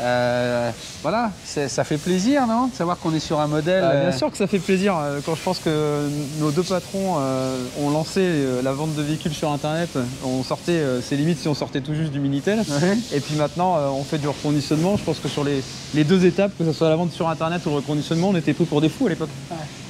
Euh, 0.00 0.70
voilà, 1.02 1.30
ça 1.44 1.84
fait 1.84 1.98
plaisir, 1.98 2.46
non 2.46 2.68
De 2.68 2.74
savoir 2.74 2.98
qu'on 2.98 3.14
est 3.14 3.20
sur 3.20 3.38
un 3.40 3.46
modèle. 3.46 3.82
Ah, 3.84 3.90
euh, 3.90 4.08
bien 4.08 4.16
sûr 4.16 4.30
que 4.30 4.36
ça 4.36 4.46
fait 4.46 4.58
plaisir 4.58 4.96
euh, 4.96 5.20
quand 5.24 5.34
je 5.34 5.42
pense 5.42 5.58
que 5.58 6.08
nos 6.38 6.50
deux 6.50 6.62
patrons 6.62 7.16
euh, 7.18 7.56
ont 7.80 7.90
lancé 7.90 8.20
euh, 8.22 8.62
la 8.62 8.72
vente 8.72 8.94
de 8.94 9.02
véhicules 9.02 9.34
sur 9.34 9.50
Internet. 9.52 9.90
On 10.24 10.42
sortait, 10.42 10.72
euh, 10.72 11.00
c'est 11.02 11.16
limite 11.16 11.38
si 11.38 11.48
on 11.48 11.54
sortait 11.54 11.80
tout 11.80 11.94
juste 11.94 12.12
du 12.12 12.20
Minitel. 12.20 12.60
ouais. 12.60 12.98
Et 13.12 13.20
puis 13.20 13.34
maintenant, 13.34 13.76
euh, 13.76 13.88
on 13.88 14.02
fait 14.04 14.18
du 14.18 14.28
reconditionnement. 14.28 14.96
Je 14.96 15.04
pense 15.04 15.18
que 15.18 15.28
sur 15.28 15.44
les, 15.44 15.62
les 15.94 16.04
deux 16.04 16.24
étapes, 16.24 16.52
que 16.58 16.64
ce 16.64 16.72
soit 16.72 16.88
la 16.88 16.96
vente 16.96 17.12
sur 17.12 17.28
Internet 17.28 17.60
ou 17.66 17.70
le 17.70 17.76
reconditionnement, 17.76 18.30
on 18.30 18.36
était 18.36 18.54
pris 18.54 18.64
pour 18.64 18.80
des 18.80 18.88
fous 18.88 19.06
à 19.06 19.10
l'époque. 19.10 19.28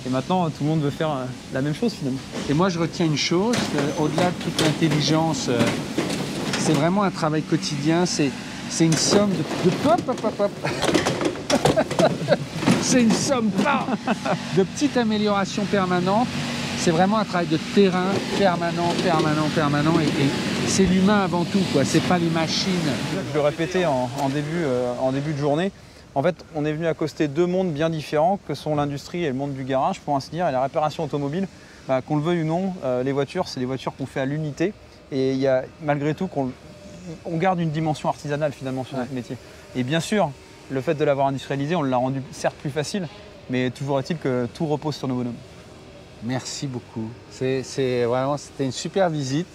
Et 0.07 0.11
maintenant, 0.11 0.45
euh, 0.47 0.49
tout 0.49 0.65
le 0.65 0.71
monde 0.71 0.81
veut 0.83 0.91
faire 0.91 1.11
euh, 1.11 1.25
la 1.55 1.63
même 1.63 1.75
chose 1.75 1.93
finalement. 1.93 2.19
Et 2.49 2.55
moi, 2.55 2.69
je 2.69 2.79
retiens 2.79 3.07
une 3.07 3.17
chose, 3.19 3.57
au-delà 3.99 4.31
de 4.31 4.45
toute 4.45 4.61
l'intelligence, 4.61 5.47
euh, 5.49 5.59
c'est 6.59 6.73
vraiment 6.73 7.03
un 7.03 7.11
travail 7.11 7.43
quotidien, 7.43 8.07
c'est, 8.07 8.31
c'est 8.71 8.87
une 8.87 8.93
somme 8.93 9.31
de, 9.31 9.71
pop, 9.83 10.01
pop, 10.01 10.35
pop, 10.37 10.51
c'est 12.83 13.03
une 13.03 13.13
somme 13.13 13.51
pas 13.51 13.85
de 14.57 14.63
petites 14.63 14.97
améliorations 14.97 15.65
permanentes. 15.65 16.29
C'est 16.79 16.93
vraiment 16.93 17.19
un 17.19 17.25
travail 17.25 17.49
de 17.49 17.59
terrain 17.75 18.07
permanent, 18.39 18.95
permanent, 19.03 19.49
permanent. 19.55 20.01
Et, 20.01 20.07
c'est 20.67 20.85
l'humain 20.85 21.25
avant 21.25 21.45
tout, 21.45 21.61
quoi. 21.73 21.85
C'est 21.85 22.01
pas 22.01 22.17
les 22.17 22.31
machines. 22.31 22.71
Je 23.31 23.35
le 23.35 23.41
répétais 23.41 23.85
en, 23.85 24.09
en 24.23 24.29
début, 24.29 24.63
euh, 24.63 24.95
en 25.01 25.11
début 25.11 25.33
de 25.33 25.39
journée. 25.39 25.73
En 26.15 26.23
fait, 26.23 26.37
on 26.55 26.65
est 26.65 26.73
venu 26.73 26.87
accoster 26.87 27.27
deux 27.29 27.47
mondes 27.47 27.73
bien 27.73 27.91
différents 27.91 28.39
que 28.47 28.55
sont 28.55 28.77
l'industrie 28.77 29.25
et 29.25 29.29
le 29.29 29.35
monde 29.35 29.53
du 29.53 29.65
garage, 29.65 30.01
pour 30.01 30.17
ainsi 30.17 30.31
dire, 30.31 30.49
et 30.49 30.53
la 30.53 30.63
réparation 30.63 31.05
automobile. 31.05 31.49
Bah, 31.89 32.03
qu'on 32.03 32.17
le 32.17 32.23
veuille 32.23 32.43
ou 32.43 32.47
non, 32.47 32.73
euh, 32.85 33.03
les 33.03 33.11
voitures, 33.11 33.49
c'est 33.49 33.59
des 33.59 33.67
voitures 33.67 33.93
qu'on 33.97 34.07
fait 34.07 34.21
à 34.21 34.27
l'unité. 34.27 34.73
Et 35.11 35.33
il 35.33 35.39
y 35.39 35.49
a 35.49 35.65
malgré 35.83 36.15
tout 36.15 36.29
qu'on 36.29 36.53
on 37.25 37.37
garde 37.37 37.61
une 37.61 37.71
dimension 37.71 38.09
artisanale 38.09 38.53
finalement 38.53 38.85
sur 38.85 38.97
notre 38.97 39.13
métier. 39.13 39.37
Et 39.77 39.83
bien 39.83 40.01
sûr, 40.01 40.31
le 40.71 40.81
fait 40.81 40.95
de 40.95 41.05
l'avoir 41.05 41.27
industrialisé, 41.27 41.75
on 41.75 41.83
l'a 41.83 41.97
rendu 41.97 42.23
certes 42.33 42.57
plus 42.57 42.71
facile, 42.71 43.09
mais 43.49 43.71
toujours 43.71 43.99
est-il 43.99 44.19
que 44.19 44.47
tout 44.55 44.67
repose 44.67 44.97
sur 44.97 45.09
nos 45.09 45.17
bonhommes. 45.17 45.35
Merci 46.23 46.67
beaucoup. 46.67 47.09
C'est, 47.31 48.05
vraiment, 48.05 48.37
c'était 48.37 48.65
une 48.65 48.73
super 48.73 49.09
visite. 49.09 49.47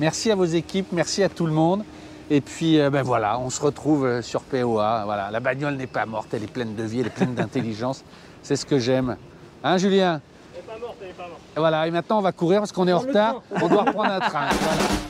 Merci 0.00 0.30
à 0.30 0.34
vos 0.34 0.44
équipes, 0.44 0.88
merci 0.92 1.22
à 1.22 1.28
tout 1.28 1.46
le 1.46 1.52
monde. 1.52 1.84
Et 2.30 2.40
puis, 2.40 2.80
euh, 2.80 2.88
ben 2.88 3.02
voilà, 3.02 3.38
on 3.38 3.50
se 3.50 3.60
retrouve 3.60 4.06
euh, 4.06 4.22
sur 4.22 4.40
POA. 4.42 5.02
Voilà, 5.04 5.30
la 5.30 5.40
bagnole 5.40 5.74
n'est 5.76 5.86
pas 5.86 6.06
morte, 6.06 6.32
elle 6.32 6.42
est 6.42 6.50
pleine 6.50 6.74
de 6.74 6.82
vie, 6.82 7.00
elle 7.00 7.08
est 7.08 7.10
pleine 7.10 7.34
d'intelligence. 7.34 8.02
C'est 8.42 8.56
ce 8.56 8.64
que 8.64 8.78
j'aime. 8.78 9.16
Hein, 9.62 9.76
Julien? 9.76 10.22
Elle 10.54 10.62
n'est 10.62 10.66
pas 10.66 10.78
morte, 10.78 10.96
elle 11.02 11.08
n'est 11.08 11.12
pas 11.12 11.28
morte. 11.28 11.40
Et 11.54 11.60
Voilà, 11.60 11.86
et 11.86 11.90
maintenant 11.90 12.18
on 12.18 12.22
va 12.22 12.32
courir 12.32 12.60
parce 12.60 12.72
qu'on 12.72 12.88
est 12.88 12.92
en 12.92 13.00
retard. 13.00 13.42
On 13.60 13.68
doit 13.68 13.82
reprendre 13.82 14.12
un 14.12 14.20
train. 14.20 14.48
Voilà. 14.48 14.82